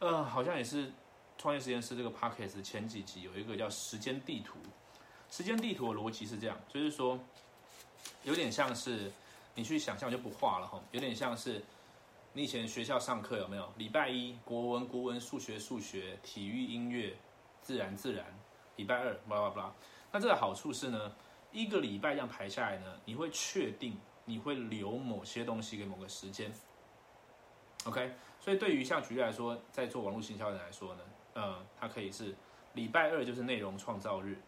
[0.00, 0.90] 呃，好像也是
[1.44, 4.56] 创业实验室这个 p o c k e 前几集有一个叫时间地图，
[5.30, 7.20] 时间地图的逻辑是这样，就是说
[8.22, 9.12] 有点像是。
[9.56, 11.62] 你去想象就不画了哈，有点像是
[12.32, 13.72] 你以前学校上课有没有？
[13.76, 17.14] 礼拜一国文国文，数学数学，体育音乐，
[17.62, 18.26] 自然自然。
[18.74, 19.72] 礼拜二巴拉巴拉。
[20.10, 21.14] 那这个好处是呢，
[21.52, 26.52] 一个礼拜这样排下来呢，你会确定你会留某些东西给某个时间。
[27.84, 31.02] OK，所以对于像举例来说，在做网络行销的人来说呢，
[31.34, 32.34] 呃，它可以是
[32.72, 34.38] 礼拜二就是内容创造日，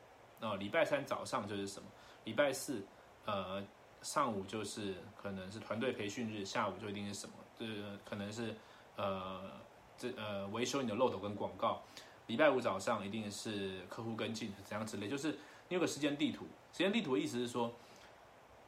[0.41, 1.89] 那礼拜三早上就是什么？
[2.25, 2.85] 礼拜四，
[3.27, 3.65] 呃。
[4.03, 7.35] 上午就是可能是团队培训日，下午就一定是什么？
[7.59, 7.67] 这
[8.05, 8.55] 可能是
[8.95, 9.51] 呃
[9.99, 11.83] 这呃维修你的漏斗跟广告。
[12.29, 15.33] 礼拜五早上一定是客户跟进怎样之类，就是
[15.67, 16.45] 你有个时间地图。
[16.73, 17.73] 时间地图的意思是说，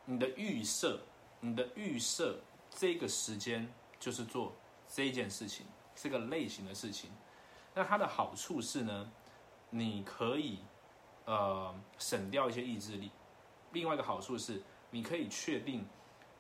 [0.07, 0.99] 你的预设，
[1.39, 4.53] 你的预设这个时间就是做
[4.89, 7.11] 这件事情，这个类型的事情。
[7.79, 9.13] 那它的好处是呢，
[9.71, 10.59] 你可以
[11.25, 13.11] 呃省掉一些意志力。
[13.73, 14.61] 另外一个好处是。
[14.91, 15.87] 你可以确定，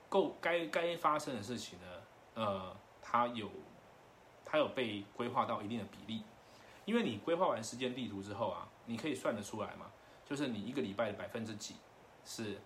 [0.09, 1.87] 够该该发生的事情呢？
[2.33, 3.51] 呃，它有，
[4.43, 6.23] 它有被规划到一定的比例，
[6.87, 9.85] 因为你规划完时间地图之后啊，你可以算得出来嘛，
[10.25, 11.77] 就是你一个礼拜的百分之几
[12.25, 12.59] 是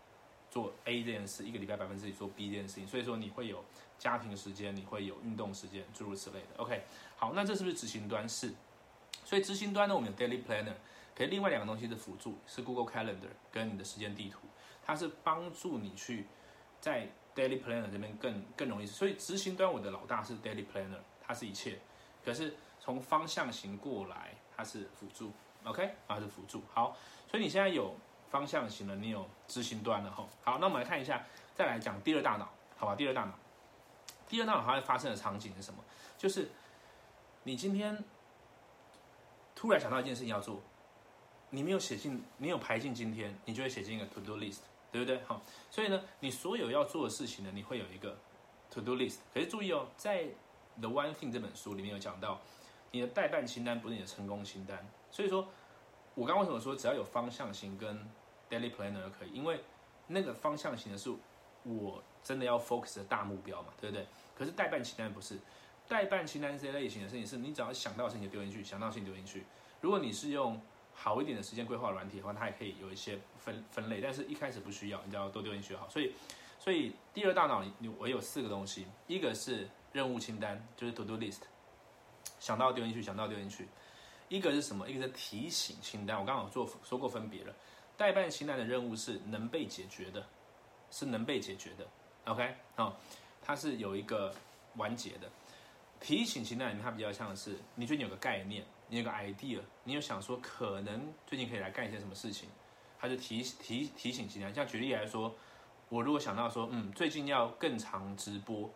[0.52, 3.64] 做 A 这件事，一个礼拜百分之几做 B 这件事情，所以说你会有
[3.98, 6.62] 家庭时间，你会有运动时间，诸如此类的。
[6.62, 6.82] OK，
[7.16, 8.52] 好，那这是不是执行端是？
[9.24, 10.74] 所以执行端呢，我们有 Daily Planner，
[11.16, 14.40] 可以另外两个东西是辅助，是 Google Calendar 跟你的时间地图。
[14.84, 16.26] 它是帮助你去
[16.80, 21.78] 在 Daily Planner 这边更更容易，所以执行端我的老大是 Daily Planner，它是一切。
[22.22, 25.32] 可是从方向型过来，它是辅助
[25.64, 26.62] ，OK，它是辅助。
[26.74, 26.96] 好，
[27.30, 27.94] 所以你现在有
[28.32, 30.26] 方向型的，你有执行端的哈。
[30.42, 32.96] 好，那我们来看一下，再来讲第二大脑，好吧？
[32.96, 33.32] 第二大脑，
[34.26, 35.84] 第二大脑它会发生的场景是什么？
[36.18, 36.50] 就是
[37.44, 38.02] 你今天
[39.54, 40.60] 突然想到一件事情要做，
[41.50, 44.60] 你没有写进，你有排进今天，你就会写进一个 To Do List。
[44.90, 45.22] 对不对？
[45.24, 45.40] 好，
[45.70, 48.14] 所以呢，你所有要做的事情呢，你会有一个
[48.70, 49.20] to do list。
[49.32, 50.26] 可是注意哦，在
[50.78, 52.38] The One Thing 这本书里面有讲到，
[52.90, 54.86] 你的代办清单不是你的成功清单。
[55.10, 55.48] 所以说，
[56.14, 58.06] 我刚为什么说只要有方向型跟
[58.52, 59.30] daily planner 可以？
[59.32, 59.58] 因为
[60.06, 61.10] 那个方向型的是
[61.62, 64.06] 我真的要 focus 的大目标嘛，对不对？
[64.36, 65.38] 可是代办清单不是，
[65.88, 69.44] 代办清单这类型的事情是你只要想到事情丢进去，想到事情丢进去。
[69.80, 70.60] 如果你是用
[70.94, 75.88] 好一点的时间规划软体的话，它也可以有一些分分类，但是一开始不需要，你只要都丢进去好。
[75.88, 76.12] 所以，
[76.58, 81.40] 所以第二大脑里，我有四个东西，一个是任务清单，就是 to do list，
[82.38, 83.66] 想到丢进去，想到丢进去。
[84.28, 84.88] 一个是什么？
[84.88, 87.54] 一个是提醒清单，我刚好做说过分别了。
[88.02, 90.26] 代办清单的任务是能被解决的，
[90.90, 91.86] 是能被解决的。
[92.24, 92.96] OK，好，
[93.40, 94.34] 它是有一个
[94.74, 95.30] 完结的。
[96.00, 98.64] 提醒清单，它比较像是，你最近有个概念。
[98.88, 102.46] 你有个 idea，你有想说可能最近可以来干一些什么事情，
[102.98, 104.52] 他就提提提醒清单。
[104.52, 105.34] 像举例来说，
[105.88, 108.68] 我如果想到说，嗯，最近要更长直播，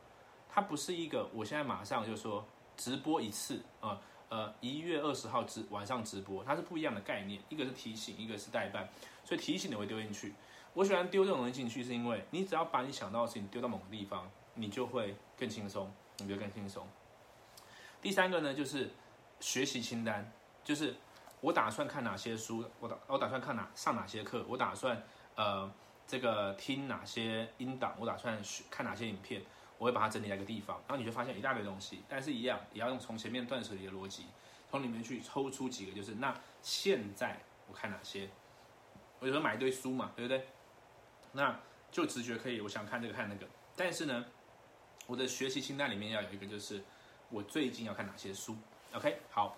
[0.48, 2.42] 它不是一个我现在马上就说
[2.78, 8.88] 直播一次啊，呃一月二十号直晚上直播，它是不一样的概念，一个是提醒，一个是代办，
[9.24, 10.34] 所以提醒你会丢进去。
[10.74, 16.86] 我喜欢丢这种东西进去，是因为你只要把你想到的事情丢到某个地方，你就会更轻松，你就更轻松。
[18.00, 18.90] 第三个呢，就是。
[19.38, 20.32] 学习清单
[20.64, 20.94] 就是
[21.42, 25.02] 我打算看哪些书，我打我打算看哪上哪些课，我打算
[25.34, 25.70] 呃
[26.06, 29.42] 这个听哪些音档，我打算学看哪些影片，
[29.78, 34.26] 我会把它整理在一个地方，然后你就发现一大堆东西，但是一样也要用从前面断舍离的逻辑，
[34.70, 38.28] 从里面去抽出几个，就是那现在我看哪些，
[39.18, 40.46] 我有时候买一堆书嘛，对不对？
[41.32, 41.58] 那
[41.90, 44.24] 就直觉可以，我想看这个看那个，但是呢，
[45.06, 46.82] 我的学习清单里面要有一个，就是
[47.30, 48.56] 我最近要看哪些书。
[48.94, 49.56] OK，好。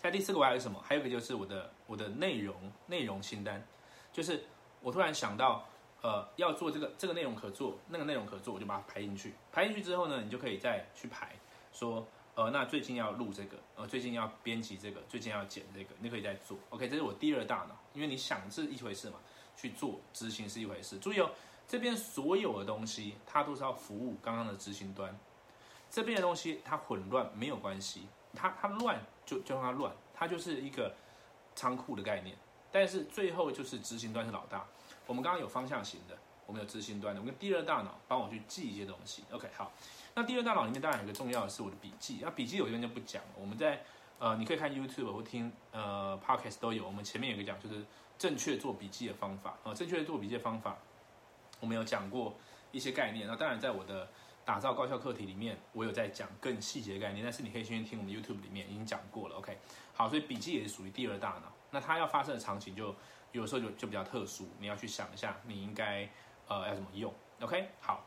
[0.00, 0.80] 在第四个，我还有什么？
[0.80, 2.54] 还有一个就是我的我的内容
[2.86, 3.66] 内容清单，
[4.12, 4.44] 就是
[4.80, 5.68] 我突然想到，
[6.00, 9.34] 呃，要做这个这个内容可做，那个内容可做，我就把它排进去。
[9.50, 11.34] 排进去之后呢，你就可以再去排，
[11.72, 12.06] 说，
[12.36, 16.56] 呃，那最近要录这个，呃，最近要编辑这个，最近要剪这个，你可以再做。
[16.70, 19.16] OK，这是我第二大脑，因为你想是一回事嘛，
[19.56, 20.98] 去做执行是一回事。
[21.00, 21.28] 注意哦，
[21.66, 25.18] 这边所有的东西，它都是要服务刚刚的执行端。
[25.90, 30.94] 这边的东西它混乱没有关系，它它乱就就让它乱，它就是一个
[31.56, 32.36] 仓库的概念。
[32.70, 34.64] 但是最后就是执行端是老大。
[35.08, 36.16] 我们刚刚有方向型的，
[36.46, 39.24] 我们有执行端的，我们第二大脑帮我去记一些东西。
[39.32, 39.72] OK，好。
[40.14, 42.18] 那第二大脑里面当然有一个重要的是我的笔记。
[42.20, 43.28] 那笔记有这边就不讲了。
[43.40, 43.82] 我们在
[44.18, 46.86] 呃，你可以看 YouTube 或听呃 Podcast 都有。
[46.86, 47.82] 我们前面有个讲就是
[48.18, 50.76] 正确做笔记的方法啊，正确做笔记的方法，
[51.60, 52.34] 我们有讲过
[52.70, 53.26] 一些概念。
[53.26, 54.06] 那当然在我的
[54.44, 57.24] 打造高效课题里面，我有在讲更细节的概念。
[57.24, 59.36] 但是你可以先听我们 YouTube 里面已经讲过了。
[59.36, 59.56] OK，
[59.94, 61.52] 好，所以笔记也是属于第二大脑。
[61.70, 62.92] 那它要发生的场景就
[63.32, 66.08] 有时候就就比较特殊，你要去想一下你应该
[66.48, 67.12] 呃要怎么用。
[67.40, 68.04] OK，好。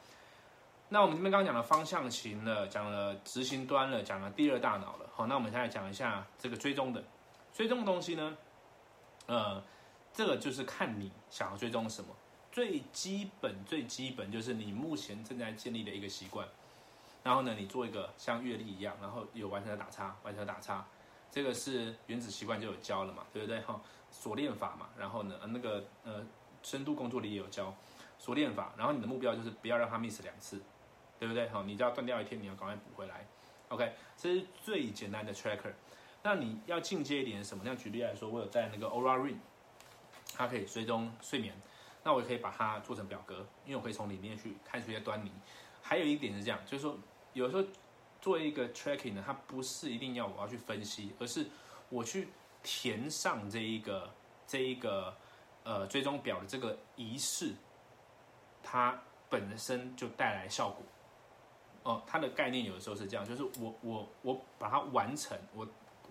[0.93, 5.09] 那我们这边刚刚讲了方向型了，讲了执行端了，讲了第二大脑了。
[5.13, 7.01] 好，那我们现在讲一下这个追踪的，
[7.53, 8.37] 追踪的东西呢，
[9.27, 9.63] 呃，
[10.11, 12.13] 这个就是看你想要追踪什么。
[12.51, 16.45] 最基本最基本就是你目前正在建立的一个习惯，
[17.23, 20.85] 然后呢，你做一个像阅历一样，然后有完成的打叉，完成的打叉。
[21.31, 23.61] 这个是原子习惯就有教了嘛，对不对？
[23.61, 23.79] 哈，
[24.11, 26.21] 锁链法嘛，然后呢，呃那个呃，
[26.61, 27.73] 深度工作里也有教
[28.19, 30.61] 锁链法，然后你的目标就是不要让它 miss 两次，
[31.17, 31.47] 对不对？
[31.47, 33.25] 好，你只要断掉一天，你要赶快补回来。
[33.69, 35.71] OK，这是最简单的 tracker。
[36.21, 37.63] 那你要进阶一点什么？
[37.65, 39.37] 那举例来说，我有在那个 Aura Ring，
[40.35, 41.55] 它可以追踪睡眠，
[42.03, 45.31] 那我也可以把它做成表格，因为我可以从里面去看出一些端倪。
[45.81, 46.97] 还有一点是这样，就是说
[47.31, 47.63] 有时候。
[48.21, 51.47] 做一个 tracking 呢，它不是一定要我要去分析，而是
[51.89, 52.29] 我去
[52.63, 54.09] 填上这一个
[54.45, 55.13] 这一个
[55.63, 57.53] 呃追踪表的这个仪式，
[58.61, 60.83] 它本身就带来效果。
[61.83, 65.67] 哦，它的概念有的时候是这样，就是我我我把它完成，我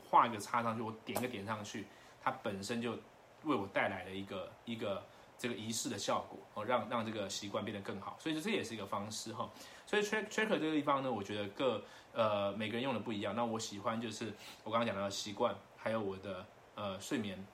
[0.09, 1.87] 画一个叉上去，我点一个点上去，
[2.21, 2.99] 它本身就
[3.45, 5.07] 为我带来了一个一个
[5.39, 8.17] 这个仪式的效果，哦，让让这个习惯变得更好。
[8.19, 9.49] 所以这也是一个方式哈。
[9.87, 11.81] 所以 track tracker 这个地方呢，我觉得各
[12.13, 13.35] 呃每个人用的不一样。
[13.35, 14.33] 那我喜欢就是
[14.65, 17.45] 我刚刚讲到的习惯，还有我的呃睡眠。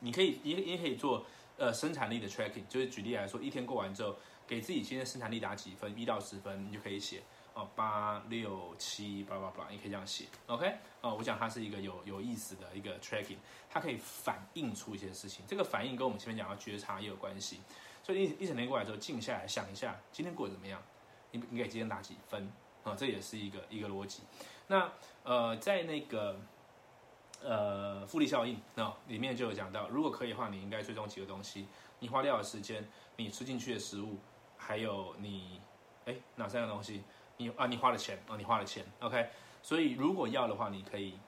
[0.00, 1.24] 你可以也也可以做
[1.56, 4.16] 呃生产力的 tracking，就是举例来说，一天过完之后，
[4.48, 7.22] 给自己今天生产力打几分，一到十分，你就可以写
[7.54, 10.24] 哦八六七八八八，你可以这样写。
[10.46, 13.36] OK，哦，我讲它是一个有有意思的一个 tracking，
[13.70, 15.44] 它可以反映出一些事情。
[15.46, 17.60] 这个反应跟我们前面讲到觉察也有关系。
[18.02, 20.82] 所以一一整天过来之后，静下来想一下，今天过得怎么样？
[21.30, 22.50] 你你给今天打几分
[22.84, 22.94] 啊？
[22.96, 24.22] 这也是一个一个逻辑。
[24.66, 24.90] 那
[25.24, 26.36] 呃，在那个
[27.42, 31.66] 呃复利效应那里面就有讲到，如果可以的话，你应该追踪几个东西：
[31.98, 34.18] 你花掉的时间，你吃进去的食物，
[34.56, 35.60] 还有你
[36.06, 37.02] 哎哪三个东西？
[37.36, 38.84] 你啊你花了钱啊你花了钱。
[39.00, 39.28] OK，
[39.62, 41.18] 所以如果要的话，你可以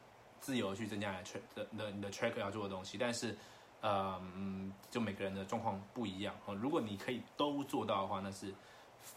[0.40, 3.37] 自由去增加你 track 的你的 track 要做的东西，但是
[3.83, 6.55] 嗯，就每个人的状况不一样哦。
[6.55, 8.55] 如果你可以都做到的话，那是。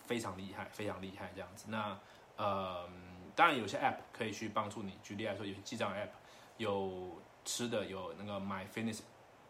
[0.05, 1.65] 非常厉害，非常厉害，这样子。
[1.69, 1.97] 那
[2.37, 2.87] 呃，
[3.35, 4.97] 当然有些 App 可以去帮助你。
[5.03, 6.09] 举例来说，有些记账 App，
[6.57, 9.01] 有吃的，有那个 My Fitness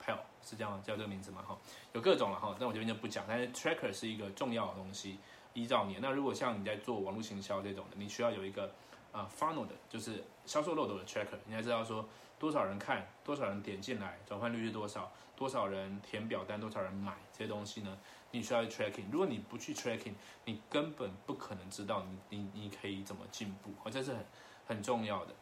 [0.03, 1.41] Pal，是这样叫这个名字嘛？
[1.41, 1.57] 哈，
[1.93, 2.55] 有各种了哈。
[2.59, 3.25] 那我这边就不讲。
[3.27, 5.19] 但是 Tracker 是一个重要的东西，
[5.53, 5.97] 依照你。
[6.01, 8.71] 那如果像你在做网络行销这种的，你需要有一个
[9.11, 12.07] 呃 Funnel 的，就是销售漏斗的 Tracker，你才知道说
[12.39, 17.97] 多少人看，多少人点进来，转换率是多少，多少人填表单，多少人买这些东西呢？
[18.31, 20.13] 你需要 tracking，如果你不去 tracking，
[20.45, 24.25] 你根本不可能知道你你你可以怎么进步，哦，这是很
[24.67, 25.33] 很重要的。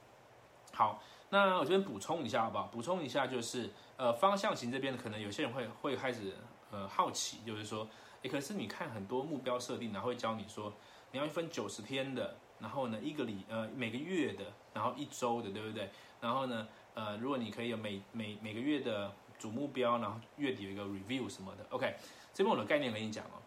[0.71, 2.67] 好，那我这边补充一下好不好？
[2.67, 6.35] 补充一下就是，呃，方向型这边可能有些人会会开始
[6.71, 7.87] 呃好奇，就是说，
[8.21, 10.71] 诶，可是你看很多目标设定，然后会教你说，
[11.11, 15.89] 你要分九十天的，然后呢一个礼呃每个月的，然后一周的，对不对？
[16.21, 21.95] 然后呢，呃，如果你可以有每每每个月的主目标，然后月底有一个 review 什么的，OK。
[22.33, 23.39] 这边我的概念跟你讲哦，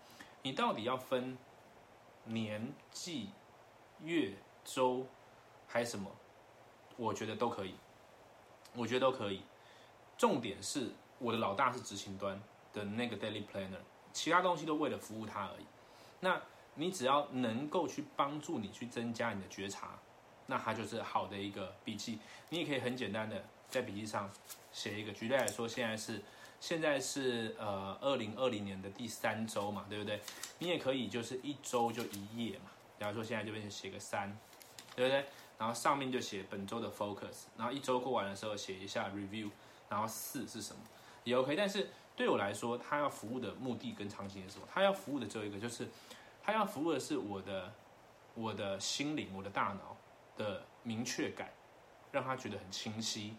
[0.42, 1.36] 你到底要分
[2.24, 3.30] 年、季、
[4.02, 4.32] 月、
[4.64, 5.06] 周
[5.66, 6.10] 还是什么？
[6.96, 7.74] 我觉得都可以，
[8.74, 9.42] 我觉得都可以。
[10.16, 12.40] 重点是我的老大是执行端
[12.72, 13.78] 的那个 daily planner，
[14.12, 15.66] 其他东西都为了服务他而已。
[16.20, 16.40] 那
[16.74, 19.98] 你只要能够去帮助你去增加你的觉察，
[20.48, 22.18] 那它就是好的一个笔记。
[22.48, 24.28] 你也可以很简单的在笔记上
[24.72, 25.12] 写一个。
[25.12, 26.20] 举例来说，现在是。
[26.60, 30.20] 现在是呃二零二零年的第三周嘛，对不对？
[30.58, 32.64] 你也可以就是一周就一页嘛。
[32.98, 34.36] 假如说现在这边写个三，
[34.96, 35.24] 对不对？
[35.56, 39.48] 然后上面就写本周的 focus，然后一周过完的时候写一下 review，
[39.88, 40.82] 然后四是什么
[41.22, 41.54] 也 OK。
[41.54, 44.66] 但是对我来说，他要服务的目的跟场景是什么？
[44.74, 45.86] 他要服务的只有一个，就是
[46.42, 47.72] 他要服务的是我的
[48.34, 49.96] 我的心灵、我的大脑
[50.38, 51.52] 的明确感，
[52.10, 53.36] 让他觉得很清晰。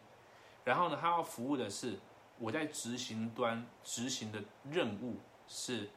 [0.64, 1.98] 然后呢，他要服务的是。
[2.42, 4.42] 我在执行端执行的
[4.72, 5.90] 任务是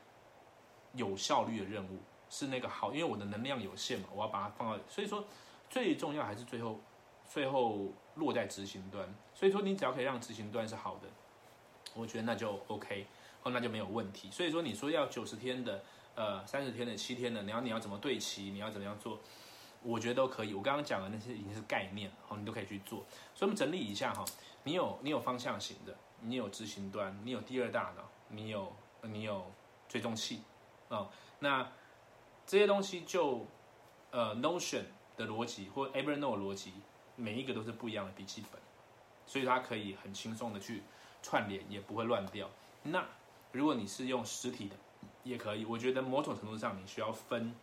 [0.92, 5.24] 有效率的任务，是那个好，因为我的能量有限嘛，我要把它放到，所以说
[5.70, 6.80] 最重要还是最后
[7.24, 9.09] 最后落在执行端。
[9.32, 11.09] 所以说，你只要可以让执行端是好的，
[11.94, 13.07] 我觉得那就 OK，
[13.44, 14.28] 哦，那就没有问题。
[14.32, 15.84] 所以说，你说要九十天的，
[16.16, 19.20] 呃，三十天的，七天的，你要你要怎么对齐，你要怎么样做，
[19.82, 20.54] 我觉得都可以。
[20.54, 23.04] 我刚刚讲的那些已经是概念，好，你都可以去做。
[23.34, 24.24] 所以我们整理一下哈，
[24.64, 28.72] 你有你有方向型的，你有执行端，你有第二大脑，你有
[29.02, 29.50] 你有
[29.88, 30.42] 追踪器，
[30.88, 31.08] 哦，
[31.40, 31.70] 那
[32.46, 33.46] 这些东西就
[34.10, 34.84] 呃 Notion
[35.16, 36.72] 的逻辑或 Evernote 逻辑，
[37.16, 38.60] 每一个都是不一样的笔记本。
[39.24, 40.82] 所以它可以很轻松的去
[41.22, 42.50] 串联，也不会乱掉。
[42.82, 43.06] 那
[43.52, 44.76] 如果你是用实体的，
[45.22, 45.64] 也可以。
[45.64, 47.54] 我觉得某种程度上你需要分，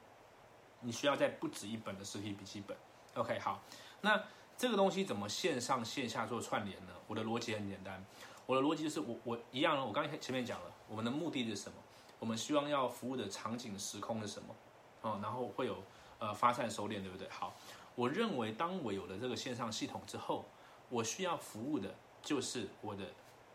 [0.81, 2.75] 你需要在不止一本的实体笔记本。
[3.15, 3.61] OK，好。
[4.01, 4.21] 那
[4.57, 6.93] 这个东西怎么线上线下做串联呢？
[7.07, 8.03] 我的逻辑很简单，
[8.45, 11.77] 我的逻辑就是我我一样，我刚才前面讲了，我们的目的是什么？
[12.19, 14.55] 我们希望要服务的场景时空是什么？
[15.01, 15.83] 哦，然后会有
[16.19, 17.29] 呃发散收敛，对不对？
[17.29, 17.53] 好，
[17.95, 20.45] 我认为当我有了这个线上系统之后。
[20.91, 23.05] 我需要服务的就是我的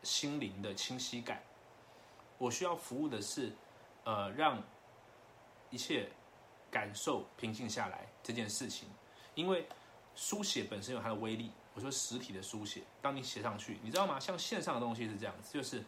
[0.05, 1.43] 心灵的清晰感，
[2.39, 3.53] 我需要服务的是，
[4.05, 4.62] 呃，让
[5.68, 6.09] 一切
[6.75, 8.89] 感受平静下来这件事情。
[9.37, 9.64] 因为
[10.16, 11.53] 书写本身有它的威力。
[11.75, 14.18] 我说实体的书写，当你写上去，你知道吗？
[14.18, 15.85] 像线上的东西是这样子，就是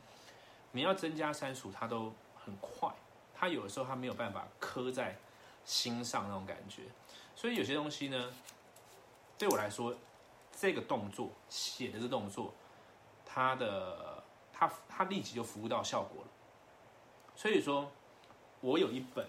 [0.70, 2.88] 你要增加删除，它都很快，
[3.34, 5.16] 它有的时候它没有办法刻在
[5.64, 6.82] 心上那种感觉。
[7.34, 8.32] 所以有些东西呢，
[9.36, 9.92] 对我来说。
[10.58, 12.50] 这个动作写的这动作，
[13.26, 14.24] 它的
[14.54, 16.28] 它它立即就服务到效果了。
[17.36, 17.92] 所以说，
[18.62, 19.28] 我有一本，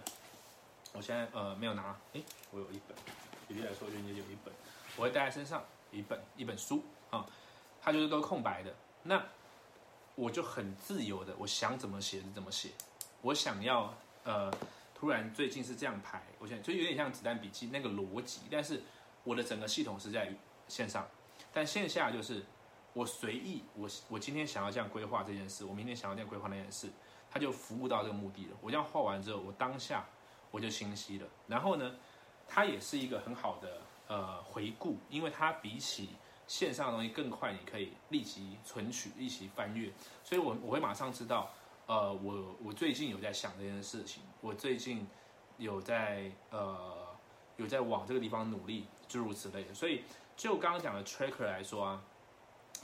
[0.97, 2.97] 我现在呃没有拿，诶，我有一本，
[3.47, 4.51] 举例来说，就你有一本，
[4.95, 7.23] 我会带在身上，一本一本书啊，
[7.79, 8.73] 它就是都空白的。
[9.03, 9.23] 那
[10.15, 12.71] 我就很自由的，我想怎么写就怎么写。
[13.21, 13.93] 我想要
[14.23, 14.51] 呃，
[14.95, 18.81] 突然最近是这样排，我想就有点像子弹笔记那个逻辑，但是
[19.23, 20.33] 我的整个系统是在
[20.67, 21.07] 线上。
[21.53, 22.43] 但线下就是
[22.93, 26.89] 我随意，我我今天想要这样规划这件事，我明天想要这样规划那件事，
[27.29, 28.57] 它就服务到这个目的了。
[28.61, 30.03] 我这样画完之后，我当下
[30.51, 31.27] 我就清晰了。
[31.47, 31.95] 然后呢，
[32.47, 36.09] 它也是一个很好的呃回顾，因为它比起
[36.47, 39.91] 线上的东西更快，你可以立即存取、立即翻阅。
[40.23, 41.49] 所以我我会马上知道，
[41.85, 45.07] 呃，我我最近有在想这件事情，我最近
[45.57, 47.07] 有在呃
[47.57, 49.73] 有在往这个地方努力，诸如此类的。
[49.73, 50.03] 所以。
[50.37, 51.99] 就刚刚讲的 tracker 来说啊，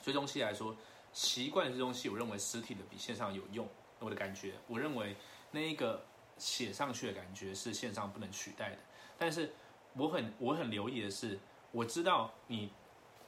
[0.01, 0.76] 追踪器来说，
[1.11, 3.70] 习惯追踪器，我认为实体的比线上有用。
[3.99, 5.16] 我的感觉，我认为
[5.51, 6.03] 那一个
[6.38, 8.78] 写上去的感觉是线上不能取代的。
[9.18, 9.54] 但是
[9.96, 11.40] 我很我很留意的是，
[11.72, 12.72] 我知道你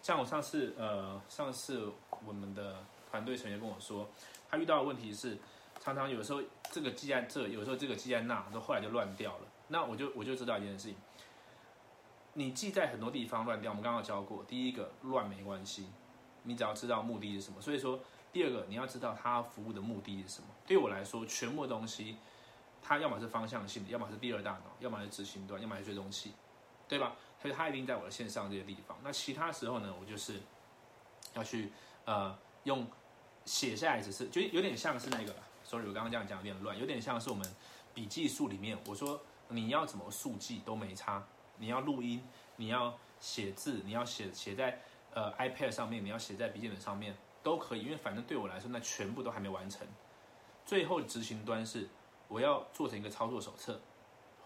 [0.02, 1.92] 像我上次呃上次
[2.26, 4.10] 我们的团队成员跟我说，
[4.50, 5.38] 他遇到的问题是
[5.80, 6.42] 常常有时候
[6.72, 9.48] 这个记在这，有时候这个记在那，都后来就乱掉了。
[9.68, 10.96] 那我就我就知道一件事情。
[12.34, 15.88] 你记在很多地方乱掉，我们刚刚教过，第一个乱没关系，
[16.44, 17.62] 你只要知道目的是什么。
[17.62, 17.98] 所以说，
[18.34, 20.48] 第二个你要知道它服务的目的是什么。
[20.68, 22.18] 对我来说，全部的东西，
[22.86, 26.34] 它要么是方向性的，要么是第二大脑，要么是执行端，要么是追踪器，
[26.88, 27.16] 对吧？
[27.42, 28.98] 所以它一定在我的线上这些地方。
[29.04, 30.40] 那其他时候呢，我就是
[31.34, 31.72] 要去
[32.06, 32.86] 呃用
[33.46, 37.48] 写下来，只是就有点像是那个，sorry，我刚刚这样讲有点乱，有点像是我们
[37.94, 39.20] 笔记术里面，我说
[39.50, 41.26] 你要怎么速记都没差。
[41.58, 42.22] 你要录音，
[42.58, 44.78] 你要写字，你要写写在
[45.14, 49.88] 呃 iPad 上面，你要写在笔记本上面都可以，因为反正对我来说，那全部都还没完成。
[50.66, 51.88] 最后执行端是
[52.28, 53.80] 我要做成一个操作手册，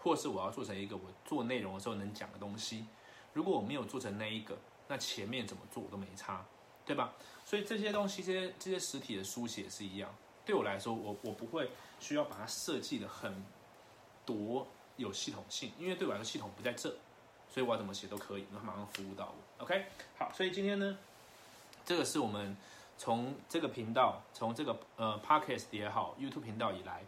[0.00, 2.86] 或是我要做成一个我做内容的时候能讲的东西。
[3.32, 4.56] 如果我没有做成那一个，
[4.88, 6.44] 那前面怎么做都没差，
[6.84, 7.12] 对吧？
[7.44, 10.14] 所以这些东西，这些这些实体的书写是一样。
[10.44, 13.44] 对我来说，我我不会需要把它设计的很
[14.24, 14.66] 多。
[14.96, 16.90] 有系统性，因为对我来说系统不在这，
[17.48, 19.64] 所以我要怎么写都可以，能马上服务到我。
[19.64, 19.86] OK，
[20.18, 20.98] 好，所以今天呢，
[21.86, 22.54] 这个是我们
[22.98, 27.02] 从这个频道，从这个呃 Podcast 也好，YouTube 频道以来，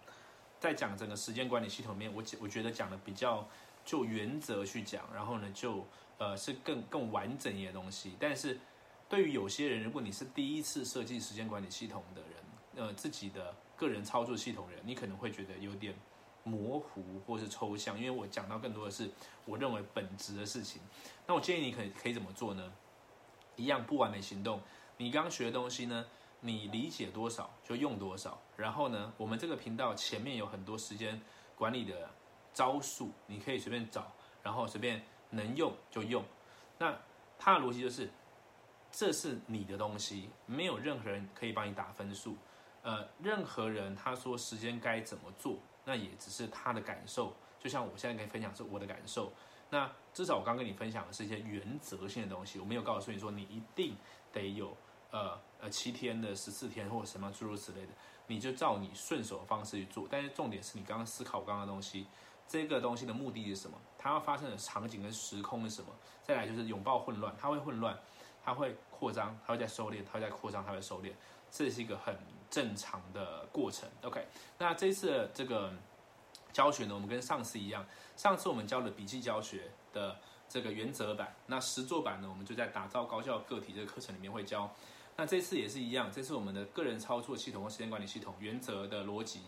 [0.63, 3.49] 在讲整个时间管理系统面，我觉我觉得讲的比较
[3.85, 5.85] 就原则去讲，然后呢就
[6.19, 8.13] 呃是更更完整一些东西。
[8.21, 8.61] 但是
[9.09, 15.93] 对于有些人，如果你是第一次设计时间管理系统的人，呃自己的个人操作系统人，你可能会觉得有点。
[16.45, 19.09] 模糊或是抽象，因为我讲到更多的是
[19.45, 20.83] 我认为本质的事情。
[21.25, 22.73] 那我建议你可以可以怎么做呢？
[23.55, 24.61] 一样不完美行动。
[24.97, 26.05] 你刚学的东西呢，
[26.43, 28.39] 你理解多少就用多少。
[28.59, 31.19] 然后呢，我们这个频道前面有很多时间
[31.57, 32.11] 管理的
[32.53, 34.13] 招数，你可以随便找，
[34.43, 36.23] 然后随便能用就用。
[36.79, 36.95] 那
[37.39, 38.11] 它的逻辑就是，
[38.91, 42.37] 这是你的东西，没有任何人可以帮你打分数。
[42.83, 45.57] 呃，任何人他说时间该怎么做。
[45.85, 49.33] 那也只是他的感受，就像我现在跟你分享是我的感受，
[49.69, 53.97] 那至少我刚跟你分享的是一些原则性的东西，我没有告诉你说你一定
[54.33, 54.77] 得有
[55.13, 57.93] 呃呃七天的、十四天或者什么诸如此类的，
[58.27, 60.09] 你就照你顺手的方式去做。
[60.11, 62.07] 但是重点是你刚刚思考我刚刚的东西，
[62.49, 63.79] 这个东西的目的是什么？
[63.97, 65.89] 它要发生的场景跟时空是什么？
[66.25, 67.97] 再来就是拥抱混乱，它会混乱，
[68.43, 71.13] 它会扩张，它会在收敛，它会在扩张，它会收敛，
[71.51, 72.17] 这是一个很
[72.51, 73.89] 正常的过程。
[74.03, 74.27] OK，
[74.59, 75.73] 那这次这个
[76.53, 77.87] 教学呢，我们跟上次一样。
[78.17, 80.17] 上次我们教的笔记教学的
[80.49, 84.73] 这个原则版，那实作版呢，我们就在打造高效个体这个课程里面会教。
[85.17, 89.41] 那这次也是一样，这次我们的个人操作系统和时间管理系统原则的逻辑，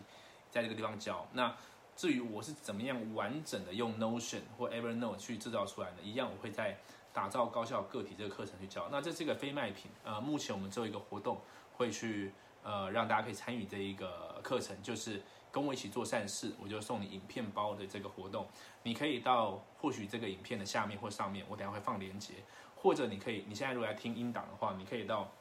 [0.49, 1.27] 在这个地方教。
[1.33, 1.55] 那
[1.95, 6.77] 至于我是怎么样完整的用 Notion 或 Evernote 去制造出来的，一样我会在
[7.13, 8.87] 打造高效个体这个课程去教。
[8.91, 11.39] 那这是一个非卖品，呃，目前我们做一个活动，
[11.73, 12.31] 会去
[12.63, 15.21] 呃让大家可以参与这一个课程，就是。
[15.51, 18.45] 跟我一起做善事，我就送你影片包的这个活动。
[18.83, 22.33] 你可以到或许这个影片的下面或上面，我等下会放链接，
[22.75, 25.31] 或者你可以，你现在如果要听音档的话，你可以到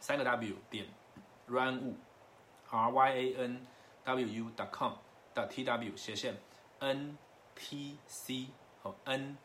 [0.00, 0.86] 三个 W 点
[1.46, 1.96] run
[2.70, 3.66] r y a n
[4.04, 4.92] w u dot com
[5.34, 6.36] 的 t w 斜线
[6.80, 7.16] n
[7.54, 8.48] t c
[8.82, 9.36] 和 n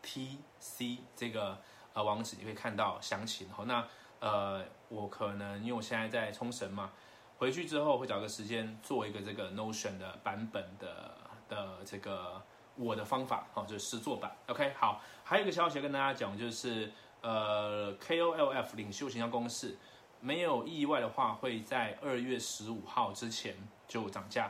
[0.00, 1.58] t c 这个
[1.92, 3.48] 呃网址，你会看到详情。
[3.50, 3.86] 好，那
[4.20, 6.92] 呃我可能因为我现在在冲绳嘛。
[7.38, 11.16] 回去之后会找个时间做一个这个 Notion 的版本的
[11.48, 12.40] 的这个
[12.76, 14.30] 我的方法，好，就是实做版。
[14.46, 19.76] OK，好，还有一个消息要跟大家讲，就是呃 KOLF 领袖形象公式，
[20.24, 23.56] 没有意外的话会在二月十五号之前
[23.88, 24.48] 就涨价，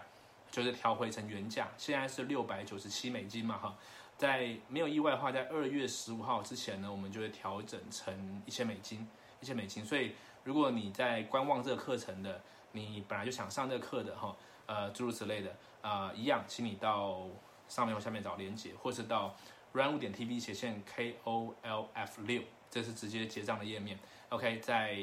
[0.51, 3.75] 就是调回成原价，现在是六百九十七美金嘛，哈，
[4.19, 9.09] 在没有意外的话，在二月十五号之前呢，我们就会调整成一千美金，
[9.41, 9.83] 一千美金。
[9.83, 10.13] 所以
[10.45, 12.43] 如果你在观望这个课程的，
[12.73, 17.27] 你本来就想上这个课的哈，呃，诸如此类的啊，一样，请你到
[17.67, 19.35] 上面或下面找连接，或是到
[19.73, 23.99] run 五点 tv 斜线 k o l f 六，这是直接结账的页面。
[24.29, 24.99] OK，在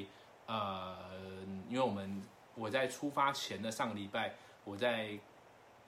[0.49, 0.97] 呃，
[1.69, 2.23] 因为我们
[2.55, 4.33] 我在出发前的上个礼拜，
[4.63, 5.11] 我在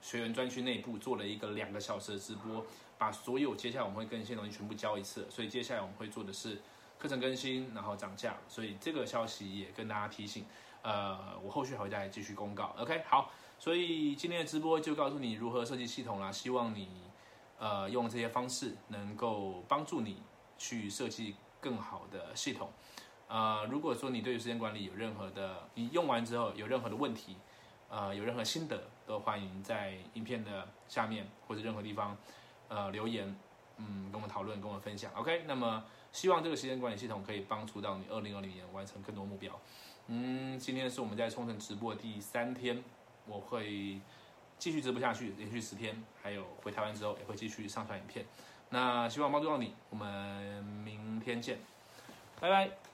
[0.00, 2.64] 学员专区内部做了一个两个小时的直播，
[2.96, 6.62] 把所有接下来我们会更新的东西全部教一次，所以接下来我们会做的是
[6.96, 10.46] 课程更新，然后涨价，所以这个消息也跟大家提醒。
[10.82, 12.72] 呃，我后续还会再继续公告。
[12.78, 16.30] OK，好，所以今天的直播就告诉你如何设计系统啦。
[16.30, 16.88] 希望你
[17.58, 20.22] 呃用这些方式能够帮助你
[20.56, 22.70] 去设计更好的系统。
[23.32, 27.34] 呃，如果说你对于时间管理有任何的，你用完之后有任何的问题，
[27.88, 32.14] 呃，有任何心得，都欢迎在影片的下面或者任何地方
[32.68, 33.34] 呃留言，
[33.78, 35.10] 嗯，跟我们讨论，跟我们分享。
[35.14, 39.58] OK，那么希望这个时间管理系统可以帮助到你二零二零年完成更多目标。
[40.08, 42.84] 嗯，今天是我们在冲绳直播第三天，
[43.24, 43.98] 我会
[44.58, 48.26] 继续直播下去，连续十天，还有回台湾之后也会继续上传影片。
[48.68, 51.58] 那希望帮助到你，我们明天见，
[52.38, 52.91] 拜拜。